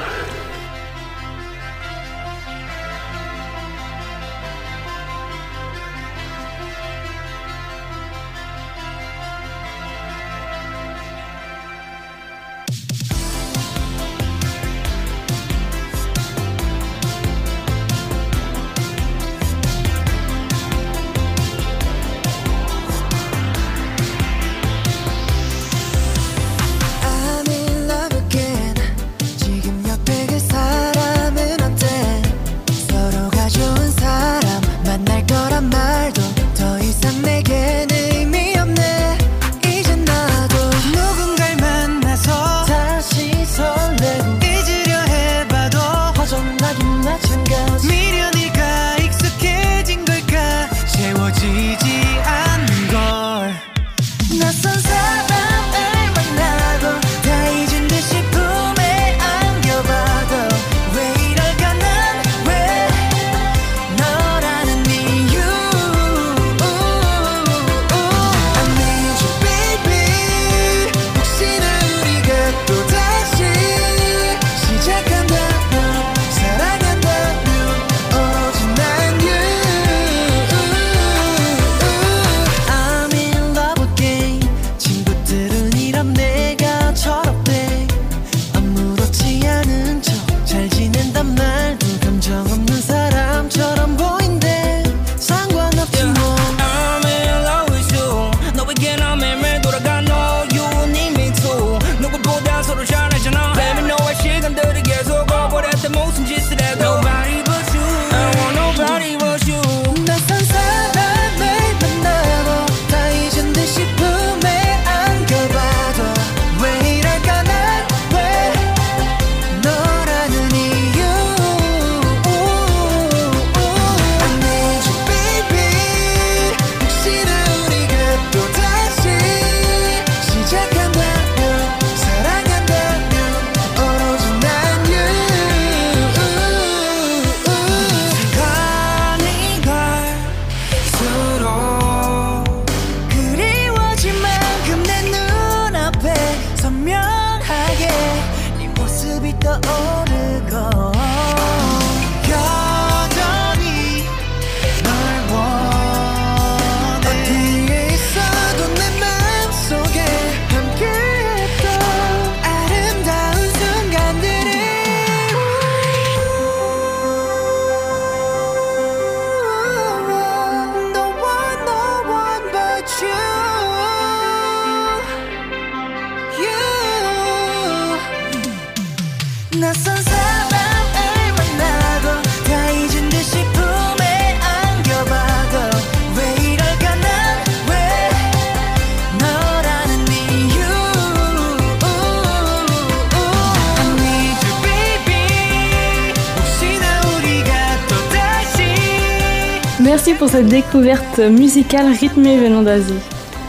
Merci 199.92 200.14
pour 200.14 200.30
cette 200.30 200.48
découverte 200.48 201.20
musicale 201.20 201.88
rythmée 201.92 202.38
venant 202.38 202.62
d'Asie. 202.62 202.94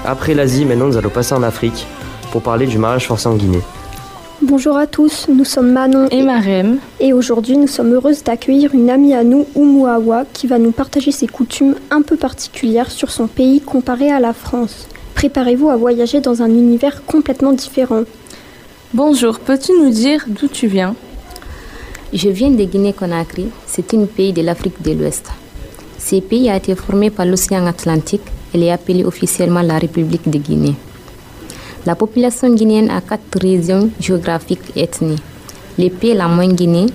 Après 0.04 0.34
l'Asie, 0.34 0.64
maintenant 0.64 0.88
nous 0.88 0.96
allons 0.96 1.08
passer 1.08 1.34
en 1.36 1.42
Afrique 1.44 1.86
pour 2.32 2.42
parler 2.42 2.66
du 2.66 2.78
mariage 2.78 3.06
forcé 3.06 3.28
en 3.28 3.36
Guinée. 3.36 3.60
Bonjour 4.42 4.76
à 4.76 4.88
tous, 4.88 5.28
nous 5.28 5.44
sommes 5.44 5.70
Manon 5.70 6.08
et, 6.10 6.20
Marem. 6.24 6.78
Et 6.98 7.12
aujourd'hui, 7.12 7.56
nous 7.56 7.68
sommes 7.68 7.92
heureuses 7.92 8.24
d'accueillir 8.24 8.74
une 8.74 8.90
amie 8.90 9.14
à 9.14 9.22
nous, 9.22 9.46
Oumuawa, 9.54 10.24
qui 10.32 10.48
va 10.48 10.58
nous 10.58 10.72
partager 10.72 11.12
ses 11.12 11.28
coutumes 11.28 11.76
un 11.92 12.02
peu 12.02 12.16
particulières 12.16 12.90
sur 12.90 13.12
son 13.12 13.28
pays 13.28 13.60
comparé 13.60 14.10
à 14.10 14.18
la 14.18 14.32
France. 14.32 14.88
Préparez-vous 15.14 15.68
à 15.68 15.76
voyager 15.76 16.20
dans 16.20 16.42
un 16.42 16.48
univers 16.48 17.04
complètement 17.06 17.52
différent. 17.52 18.02
Bonjour, 18.94 19.38
peux-tu 19.38 19.70
nous 19.80 19.90
dire 19.90 20.24
d'où 20.26 20.48
tu 20.48 20.66
viens? 20.66 20.96
Je 22.12 22.28
viens 22.28 22.50
de 22.50 22.64
Guinée-Conakry, 22.64 23.46
c'est 23.64 23.94
un 23.94 24.06
pays 24.06 24.32
de 24.32 24.42
l'Afrique 24.42 24.82
de 24.82 24.90
l'Ouest. 24.90 25.30
Ce 26.04 26.20
pays 26.20 26.50
a 26.50 26.56
été 26.56 26.74
formé 26.74 27.10
par 27.10 27.26
l'océan 27.26 27.64
Atlantique 27.66 28.22
et 28.52 28.60
est 28.60 28.70
appelé 28.72 29.04
officiellement 29.04 29.62
la 29.62 29.78
République 29.78 30.28
de 30.28 30.38
Guinée. 30.38 30.74
La 31.86 31.94
population 31.94 32.52
guinéenne 32.52 32.90
a 32.90 33.00
quatre 33.00 33.40
régions 33.40 33.88
géographiques 34.00 34.72
et 34.76 34.82
ethniques. 34.82 35.22
Les 35.78 35.90
Pays 35.90 36.14
la 36.14 36.28
Moyenne 36.28 36.54
Guinée, 36.54 36.86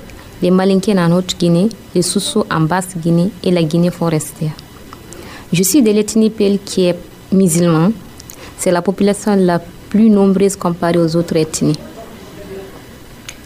les 0.42 0.52
Malinkéens 0.52 1.00
en 1.00 1.12
Haute-Guinée, 1.18 1.70
les 1.96 2.02
Soussous 2.02 2.44
en 2.52 2.62
Basse-Guinée 2.62 3.32
et 3.44 3.52
la 3.52 3.64
Guinée 3.64 3.92
forestière. 3.92 4.52
Je 5.52 5.64
suis 5.64 5.82
de 5.82 5.92
l'ethnie 5.92 6.30
Pel 6.30 6.60
qui 6.64 6.86
est 6.86 7.00
musulman. 7.32 7.92
C'est 8.58 8.72
la 8.72 8.82
population 8.82 9.36
la 9.36 9.60
plus 9.90 10.10
nombreuse 10.10 10.58
comparée 10.58 11.00
aux 11.00 11.16
autres 11.16 11.38
ethnies. 11.38 11.80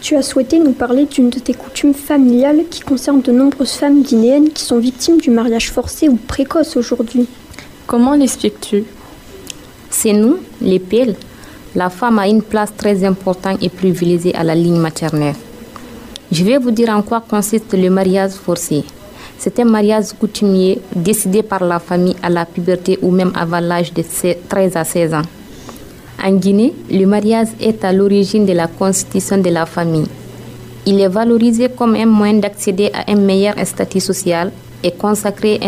Tu 0.02 0.16
as 0.16 0.24
souhaité 0.24 0.58
nous 0.58 0.72
parler 0.72 1.06
d'une 1.06 1.30
de 1.30 1.38
tes 1.38 1.54
coutumes 1.54 1.94
familiales 1.94 2.64
qui 2.72 2.82
concerne 2.82 3.22
de 3.22 3.32
nombreuses 3.32 3.74
femmes 3.74 4.02
guinéennes 4.02 4.50
qui 4.50 4.64
sont 4.64 4.80
victimes 4.80 5.18
du 5.18 5.30
mariage 5.30 5.70
forcé 5.70 6.10
ou 6.10 6.16
précoce 6.16 6.76
aujourd'hui. 6.76 7.28
Comment 7.86 8.16
l'expliques-tu? 8.16 8.84
C'est 9.92 10.14
nous, 10.14 10.38
les 10.60 10.80
Pels. 10.80 11.16
La 11.76 11.92
femme 11.92 12.18
a 12.18 12.28
une 12.28 12.42
place 12.42 12.76
très 12.76 13.04
importante 13.06 13.62
et 13.62 13.70
privilégiée 13.70 14.36
à 14.36 14.44
la 14.44 14.56
ligne 14.56 14.80
maternelle. 14.80 15.36
Je 16.32 16.44
vais 16.44 16.58
vous 16.58 16.72
dire 16.72 16.90
en 16.90 17.04
quoi 17.04 17.22
consiste 17.22 17.74
le 17.74 17.92
mariage 17.92 18.32
forcé. 18.32 18.84
C'est 19.38 19.60
un 19.60 19.66
mariage 19.66 20.14
coutumier 20.20 20.82
décidé 20.96 21.44
par 21.44 21.64
la 21.64 21.78
famille 21.78 22.16
à 22.24 22.30
la 22.30 22.48
puberté 22.48 22.98
ou 23.04 23.12
même 23.12 23.32
avant 23.36 23.60
l'âge 23.60 23.94
de 23.94 24.04
13 24.50 24.78
à 24.78 24.84
16 24.84 25.14
ans. 25.14 25.22
En 26.24 26.34
Guinée, 26.34 26.74
le 26.92 27.06
mariage 27.06 27.48
est 27.60 27.84
à 27.84 27.92
l'origine 27.92 28.46
de 28.46 28.54
la 28.54 28.68
constitution 28.68 29.40
de 29.40 29.50
la 29.50 29.66
famille. 29.66 30.06
Il 30.86 31.00
est 31.00 31.08
valorisé 31.08 31.70
comme 31.70 31.96
un 31.96 32.06
moyen 32.06 32.36
d'accéder 32.36 32.92
à 32.94 33.12
un 33.12 33.16
meilleur 33.16 33.56
statut 33.66 34.00
social 34.00 34.52
et 34.84 34.92
consacrer, 34.92 35.60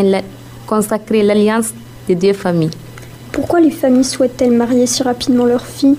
l'alliance 1.23 1.73
des 2.07 2.15
deux 2.15 2.33
familles. 2.33 2.69
Pourquoi 3.31 3.61
les 3.61 3.71
familles 3.71 4.03
souhaitent-elles 4.03 4.51
marier 4.51 4.85
si 4.85 5.01
rapidement 5.01 5.45
leurs 5.45 5.65
filles? 5.65 5.97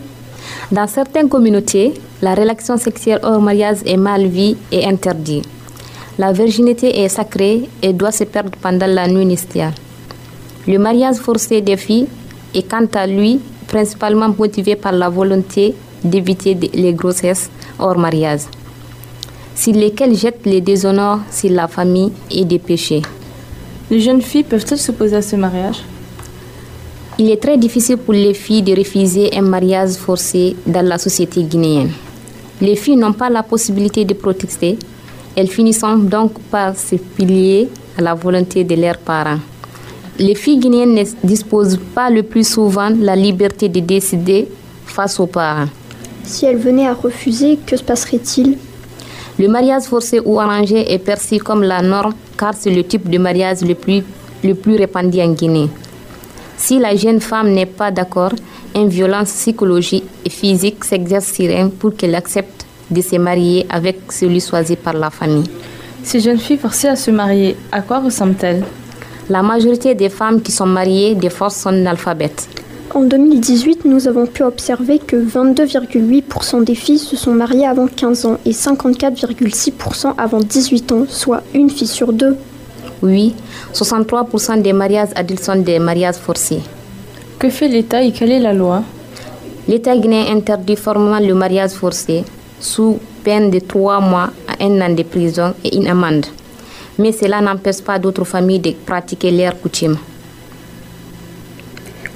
Dans 0.70 0.86
certaines 0.86 1.28
communautés, 1.28 1.94
la 2.22 2.34
relation 2.34 2.76
sexuelle 2.76 3.18
hors 3.24 3.40
mariage 3.40 3.78
est 3.84 3.96
mal 3.96 4.26
vue 4.26 4.54
et 4.70 4.84
interdite. 4.84 5.46
La 6.16 6.32
virginité 6.32 7.00
est 7.00 7.08
sacrée 7.08 7.68
et 7.82 7.92
doit 7.92 8.12
se 8.12 8.22
perdre 8.22 8.52
pendant 8.62 8.86
la 8.86 9.08
nuit 9.08 9.26
nuptiale. 9.26 9.72
Le 10.68 10.78
mariage 10.78 11.16
forcé 11.16 11.60
des 11.60 11.76
filles 11.76 12.06
est 12.54 12.70
quant 12.70 12.86
à 12.94 13.06
lui 13.08 13.40
principalement 13.74 14.28
motivé 14.28 14.76
par 14.76 14.92
la 14.92 15.08
volonté 15.08 15.74
d'éviter 16.04 16.54
les 16.74 16.92
grossesses 16.94 17.50
hors 17.76 17.98
mariage, 17.98 18.42
sur 19.56 19.72
lesquelles 19.72 20.14
jettent 20.16 20.46
les 20.46 20.60
déshonneurs 20.60 21.18
sur 21.28 21.50
la 21.50 21.66
famille 21.66 22.12
et 22.30 22.44
des 22.44 22.60
péchés. 22.60 23.02
Les 23.90 23.98
jeunes 23.98 24.22
filles 24.22 24.44
peuvent-elles 24.44 24.78
s'opposer 24.78 25.16
à 25.16 25.22
ce 25.22 25.34
mariage? 25.34 25.82
Il 27.18 27.28
est 27.32 27.42
très 27.42 27.58
difficile 27.58 27.96
pour 27.96 28.14
les 28.14 28.34
filles 28.34 28.62
de 28.62 28.76
refuser 28.76 29.36
un 29.36 29.42
mariage 29.42 29.94
forcé 29.94 30.54
dans 30.64 30.86
la 30.86 30.98
société 30.98 31.42
guinéenne. 31.42 31.90
Les 32.60 32.76
filles 32.76 32.96
n'ont 32.96 33.12
pas 33.12 33.28
la 33.28 33.42
possibilité 33.42 34.04
de 34.04 34.14
protester. 34.14 34.78
Elles 35.34 35.48
finissent 35.48 35.84
donc 35.98 36.38
par 36.48 36.76
se 36.76 36.94
plier 36.94 37.68
à 37.98 38.02
la 38.02 38.14
volonté 38.14 38.62
de 38.62 38.76
leurs 38.76 38.98
parents. 38.98 39.40
Les 40.18 40.36
filles 40.36 40.58
guinéennes 40.58 40.94
ne 40.94 41.04
disposent 41.26 41.78
pas 41.92 42.08
le 42.08 42.22
plus 42.22 42.46
souvent 42.46 42.88
de 42.90 43.04
la 43.04 43.16
liberté 43.16 43.68
de 43.68 43.80
décider 43.80 44.46
face 44.86 45.18
aux 45.18 45.26
parents. 45.26 45.66
Si 46.22 46.46
elles 46.46 46.56
venaient 46.56 46.86
à 46.86 46.94
refuser, 46.94 47.58
que 47.66 47.76
se 47.76 47.82
passerait-il? 47.82 48.56
Le 49.40 49.48
mariage 49.48 49.84
forcé 49.84 50.20
ou 50.24 50.38
arrangé 50.38 50.92
est 50.92 51.00
perçu 51.00 51.38
comme 51.38 51.64
la 51.64 51.82
norme 51.82 52.14
car 52.38 52.54
c'est 52.54 52.70
le 52.70 52.84
type 52.84 53.10
de 53.10 53.18
mariage 53.18 53.62
le 53.62 53.74
plus, 53.74 54.04
le 54.44 54.54
plus 54.54 54.76
répandu 54.76 55.20
en 55.20 55.32
Guinée. 55.32 55.68
Si 56.56 56.78
la 56.78 56.94
jeune 56.94 57.20
femme 57.20 57.50
n'est 57.50 57.66
pas 57.66 57.90
d'accord, 57.90 58.32
une 58.76 58.88
violence 58.88 59.32
psychologique 59.32 60.04
et 60.24 60.30
physique 60.30 60.84
s'exerce 60.84 61.32
sur 61.32 61.50
elle 61.50 61.70
pour 61.70 61.96
qu'elle 61.96 62.14
accepte 62.14 62.64
de 62.88 63.00
se 63.00 63.16
marier 63.16 63.66
avec 63.68 64.12
celui 64.12 64.40
choisi 64.40 64.76
par 64.76 64.94
la 64.94 65.10
famille. 65.10 65.50
Ces 66.04 66.20
jeunes 66.20 66.38
filles 66.38 66.58
forcées 66.58 66.88
à 66.88 66.96
se 66.96 67.10
marier, 67.10 67.56
à 67.72 67.82
quoi 67.82 67.98
ressemblent-elles? 67.98 68.62
La 69.30 69.42
majorité 69.42 69.94
des 69.94 70.10
femmes 70.10 70.42
qui 70.42 70.52
sont 70.52 70.66
mariées 70.66 71.14
de 71.14 71.28
force 71.30 71.56
sont 71.56 71.70
analphabètes. 71.70 72.46
En 72.94 73.02
2018, 73.04 73.86
nous 73.86 74.06
avons 74.06 74.26
pu 74.26 74.42
observer 74.42 74.98
que 74.98 75.16
22,8% 75.16 76.62
des 76.62 76.74
filles 76.74 76.98
se 76.98 77.16
sont 77.16 77.32
mariées 77.32 77.66
avant 77.66 77.86
15 77.86 78.26
ans 78.26 78.38
et 78.44 78.52
54,6% 78.52 80.12
avant 80.18 80.40
18 80.40 80.92
ans, 80.92 81.06
soit 81.08 81.42
une 81.54 81.70
fille 81.70 81.88
sur 81.88 82.12
deux. 82.12 82.36
Oui, 83.02 83.34
63% 83.72 84.60
des 84.60 84.74
mariages 84.74 85.08
adultes 85.16 85.42
sont 85.42 85.56
des 85.56 85.78
mariages 85.78 86.16
forcés. 86.16 86.60
Que 87.38 87.48
fait 87.48 87.68
l'État 87.68 88.02
et 88.02 88.12
quelle 88.12 88.30
est 88.30 88.38
la 88.38 88.52
loi? 88.52 88.82
L'État 89.66 89.96
guinéen 89.96 90.36
interdit 90.36 90.76
formellement 90.76 91.18
le 91.26 91.34
mariage 91.34 91.70
forcé 91.70 92.24
sous 92.60 92.98
peine 93.24 93.50
de 93.50 93.58
trois 93.58 94.00
mois 94.00 94.30
à 94.46 94.62
un 94.62 94.80
an 94.82 94.94
de 94.94 95.02
prison 95.02 95.54
et 95.64 95.74
une 95.76 95.88
amende. 95.88 96.26
Mais 96.98 97.12
cela 97.12 97.40
n'empêche 97.40 97.80
pas 97.82 97.98
d'autres 97.98 98.24
familles 98.24 98.60
de 98.60 98.70
pratiquer 98.72 99.30
leurs 99.30 99.60
coutumes. 99.60 99.96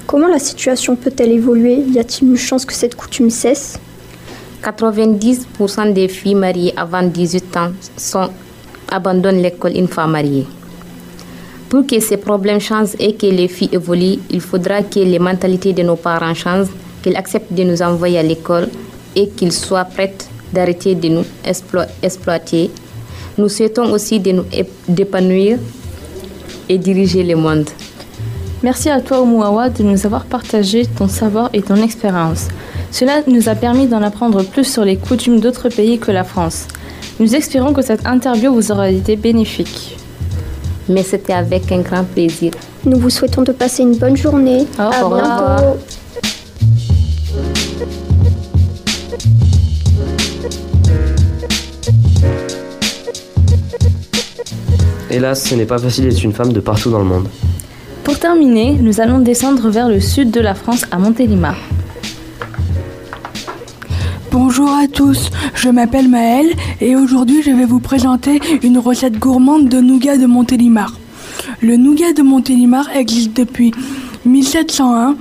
Comment 0.07 0.27
la 0.27 0.39
situation 0.39 0.95
peut-elle 0.95 1.31
évoluer? 1.33 1.75
Y 1.75 1.99
a-t-il 1.99 2.29
une 2.29 2.37
chance 2.37 2.65
que 2.65 2.73
cette 2.73 2.95
coutume 2.95 3.29
cesse? 3.29 3.77
90% 4.63 5.93
des 5.93 6.07
filles 6.07 6.35
mariées 6.35 6.73
avant 6.75 7.03
18 7.03 7.57
ans 7.57 7.71
sont, 7.95 8.29
abandonnent 8.91 9.41
l'école 9.41 9.75
une 9.77 9.87
fois 9.87 10.07
mariées. 10.07 10.47
Pour 11.69 11.85
que 11.85 11.99
ces 11.99 12.17
problèmes 12.17 12.59
changent 12.59 12.95
et 12.99 13.13
que 13.13 13.27
les 13.27 13.47
filles 13.47 13.69
évoluent, 13.71 14.19
il 14.31 14.41
faudra 14.41 14.81
que 14.81 14.99
les 14.99 15.19
mentalités 15.19 15.71
de 15.73 15.83
nos 15.83 15.95
parents 15.95 16.33
changent, 16.33 16.69
qu'ils 17.03 17.15
acceptent 17.15 17.53
de 17.53 17.63
nous 17.63 17.81
envoyer 17.81 18.17
à 18.17 18.23
l'école 18.23 18.69
et 19.15 19.29
qu'ils 19.29 19.51
soient 19.53 19.85
prêts 19.85 20.15
d'arrêter 20.51 20.95
de 20.95 21.07
nous 21.09 21.25
explo- 21.45 21.87
exploiter. 22.01 22.71
Nous 23.37 23.49
souhaitons 23.49 23.91
aussi 23.91 24.19
de 24.19 24.31
nous 24.31 24.43
ép- 24.51 24.67
d'épanouir 24.87 25.57
et 26.67 26.77
diriger 26.77 27.23
le 27.23 27.35
monde. 27.35 27.69
Merci 28.61 28.89
à 28.89 28.99
toi, 28.99 29.21
Oumuawa, 29.21 29.69
de 29.69 29.83
nous 29.83 30.05
avoir 30.05 30.25
partagé 30.25 30.85
ton 30.85 31.07
savoir 31.07 31.49
et 31.53 31.61
ton 31.61 31.77
expérience. 31.77 32.47
Cela 32.91 33.21
nous 33.27 33.47
a 33.47 33.55
permis 33.55 33.87
d'en 33.87 34.01
apprendre 34.01 34.43
plus 34.43 34.65
sur 34.65 34.83
les 34.83 34.97
coutumes 34.97 35.39
d'autres 35.39 35.69
pays 35.69 35.97
que 35.99 36.11
la 36.11 36.23
France. 36.25 36.67
Nous 37.19 37.35
espérons 37.35 37.71
que 37.73 37.81
cette 37.81 38.05
interview 38.05 38.53
vous 38.53 38.71
aura 38.71 38.89
été 38.89 39.15
bénéfique. 39.15 39.95
Mais 40.89 41.03
c'était 41.03 41.33
avec 41.33 41.71
un 41.71 41.79
grand 41.79 42.03
plaisir. 42.03 42.51
Nous 42.85 42.97
vous 42.97 43.09
souhaitons 43.09 43.43
de 43.43 43.51
passer 43.51 43.83
une 43.83 43.95
bonne 43.95 44.17
journée. 44.17 44.65
Au 44.77 44.81
à 44.81 44.89
revoir. 45.03 45.61
Hélas, 55.11 55.43
ce 55.43 55.55
n'est 55.55 55.65
pas 55.65 55.79
facile 55.79 56.07
d'être 56.07 56.23
une 56.23 56.33
femme 56.33 56.53
de 56.53 56.59
partout 56.59 56.91
dans 56.91 56.99
le 56.99 57.05
monde. 57.05 57.27
Pour 58.03 58.19
terminer, 58.19 58.77
nous 58.79 59.01
allons 59.01 59.17
descendre 59.17 59.69
vers 59.69 59.89
le 59.89 59.99
sud 59.99 60.29
de 60.29 60.39
la 60.39 60.53
France 60.53 60.85
à 60.91 60.99
Montélimar. 60.99 61.55
Bonjour 64.31 64.69
à 64.69 64.87
tous, 64.87 65.31
je 65.55 65.69
m'appelle 65.69 66.07
Maëlle 66.07 66.51
et 66.79 66.95
aujourd'hui 66.95 67.41
je 67.41 67.49
vais 67.49 67.65
vous 67.65 67.79
présenter 67.79 68.39
une 68.61 68.77
recette 68.77 69.17
gourmande 69.17 69.67
de 69.67 69.79
nougat 69.79 70.17
de 70.17 70.27
Montélimar. 70.27 70.95
Le 71.61 71.75
nougat 71.75 72.13
de 72.13 72.21
Montélimar 72.21 72.95
existe 72.95 73.35
depuis 73.35 73.73
1701. 74.25 75.15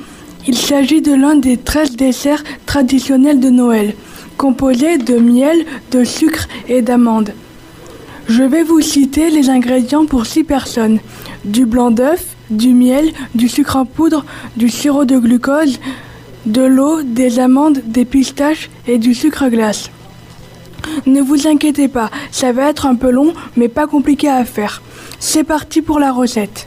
Il 0.46 0.57
s'agit 0.57 1.01
de 1.01 1.14
l'un 1.14 1.37
des 1.37 1.57
13 1.57 1.96
desserts 1.96 2.44
traditionnels 2.66 3.40
de 3.40 3.48
Noël, 3.48 3.94
composé 4.37 4.98
de 4.98 5.16
miel, 5.16 5.64
de 5.90 6.05
sucre 6.05 6.46
et 6.68 6.83
d'amandes. 6.83 7.33
Je 8.29 8.43
vais 8.43 8.62
vous 8.62 8.83
citer 8.83 9.31
les 9.31 9.49
ingrédients 9.49 10.05
pour 10.05 10.27
6 10.27 10.45
personnes. 10.45 11.01
Du 11.47 11.64
blanc 11.64 11.91
d'œuf, 11.91 12.37
du 12.51 12.75
miel, 12.75 13.11
du 13.35 13.49
sucre 13.49 13.77
en 13.77 13.87
poudre, 13.87 14.27
du 14.55 14.69
sirop 14.69 15.07
de 15.07 15.17
glucose, 15.17 15.81
de 16.45 16.61
l'eau, 16.61 17.03
des 17.03 17.38
amandes, 17.38 17.81
des 17.87 18.05
pistaches 18.05 18.69
et 18.87 18.99
du 18.99 19.14
sucre 19.14 19.49
glace. 19.49 19.88
Ne 21.07 21.23
vous 21.23 21.47
inquiétez 21.47 21.88
pas, 21.88 22.11
ça 22.31 22.53
va 22.53 22.69
être 22.69 22.85
un 22.85 22.97
peu 22.97 23.11
long 23.11 23.33
mais 23.57 23.69
pas 23.69 23.87
compliqué 23.87 24.29
à 24.29 24.45
faire. 24.45 24.83
C'est 25.19 25.45
parti 25.45 25.81
pour 25.81 25.99
la 25.99 26.12
recette. 26.12 26.67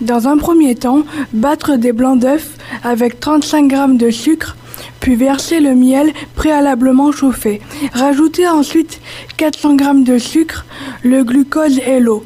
Dans 0.00 0.28
un 0.28 0.36
premier 0.36 0.76
temps, 0.76 1.02
battre 1.32 1.74
des 1.74 1.92
blancs 1.92 2.20
d'œufs 2.20 2.56
avec 2.84 3.18
35 3.18 3.68
g 3.68 3.76
de 3.94 4.10
sucre, 4.10 4.56
puis 5.00 5.14
versez 5.16 5.60
le 5.60 5.74
miel 5.74 6.12
préalablement 6.34 7.12
chauffé. 7.12 7.60
Rajoutez 7.92 8.46
ensuite 8.48 9.00
400 9.36 9.76
g 9.78 9.84
de 10.04 10.18
sucre, 10.18 10.64
le 11.02 11.24
glucose 11.24 11.78
et 11.86 12.00
l'eau. 12.00 12.24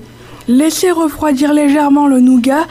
Laissez 0.49 0.91
refroidir 0.91 1.53
légèrement 1.53 2.07
le 2.07 2.21
nougat. 2.21 2.67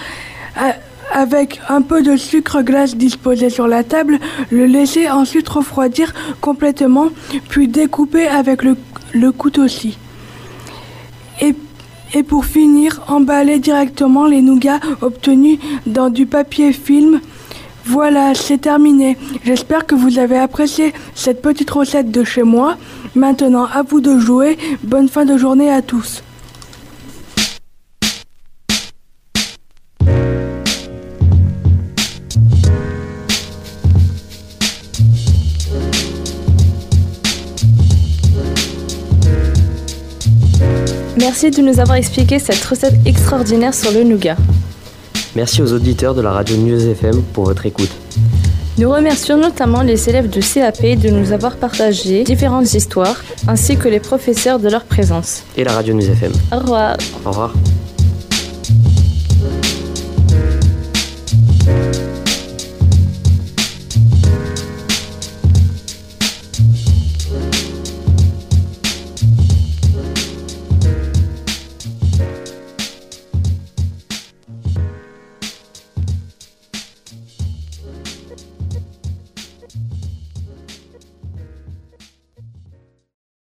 a- 0.56 0.76
Avec 1.16 1.60
un 1.70 1.82
peu 1.84 2.02
de 2.02 2.16
sucre 2.18 2.62
glace 2.64 2.96
disposé 2.96 3.50
sur 3.52 3.68
la 3.68 3.84
table, 3.84 4.20
le 4.50 4.66
laissez 4.66 5.10
ensuite 5.10 5.48
refroidir 5.50 6.12
complètement, 6.42 7.10
puis 7.50 7.68
découper 7.68 8.26
avec 8.28 8.64
le, 8.64 8.76
le 9.14 9.32
couteau-ci. 9.32 9.98
Et, 11.42 11.54
et 12.16 12.24
pour 12.24 12.46
finir, 12.46 13.02
emballez 13.08 13.60
directement 13.60 14.26
les 14.26 14.42
nougats 14.42 14.80
obtenus 15.02 15.60
dans 15.86 16.10
du 16.10 16.26
papier 16.26 16.72
film. 16.74 17.20
Voilà, 17.86 18.34
c'est 18.34 18.60
terminé. 18.60 19.18
J'espère 19.44 19.86
que 19.86 19.96
vous 19.96 20.18
avez 20.18 20.38
apprécié 20.38 20.94
cette 21.16 21.42
petite 21.42 21.70
recette 21.70 22.12
de 22.12 22.24
chez 22.24 22.44
moi. 22.44 22.78
Maintenant, 23.14 23.66
à 23.66 23.84
vous 23.84 24.02
de 24.02 24.18
jouer. 24.18 24.58
Bonne 24.84 25.10
fin 25.10 25.26
de 25.26 25.38
journée 25.38 25.70
à 25.70 25.82
tous. 25.82 26.24
Merci 41.18 41.52
de 41.52 41.62
nous 41.62 41.80
avoir 41.80 41.98
expliqué 41.98 42.40
cette 42.40 42.64
recette 42.64 42.96
extraordinaire 43.06 43.74
sur 43.74 43.92
le 43.92 44.04
nougat. 44.04 44.36
Merci 45.36 45.64
aux 45.64 45.74
auditeurs 45.74 46.14
de 46.14 46.22
la 46.22 46.32
radio 46.32 46.56
News 46.58 46.90
FM 46.90 47.24
pour 47.34 47.46
votre 47.46 47.66
écoute. 47.66 47.90
Nous 48.78 48.90
remercions 48.90 49.38
notamment 49.38 49.82
les 49.82 50.08
élèves 50.08 50.30
de 50.30 50.42
CAP 50.42 51.00
de 51.00 51.10
nous 51.10 51.32
avoir 51.32 51.58
partagé 51.58 52.24
différentes 52.24 52.72
histoires, 52.74 53.20
ainsi 53.48 53.76
que 53.78 53.88
les 53.88 54.00
professeurs 54.00 54.60
de 54.60 54.70
leur 54.70 54.84
présence. 54.84 55.44
Et 55.58 55.64
la 55.64 55.74
radio 55.74 55.96
News 55.96 56.10
FM. 56.10 56.32
Au 56.52 56.60
revoir. 56.60 56.98
Au 57.26 57.30
revoir. 57.30 57.54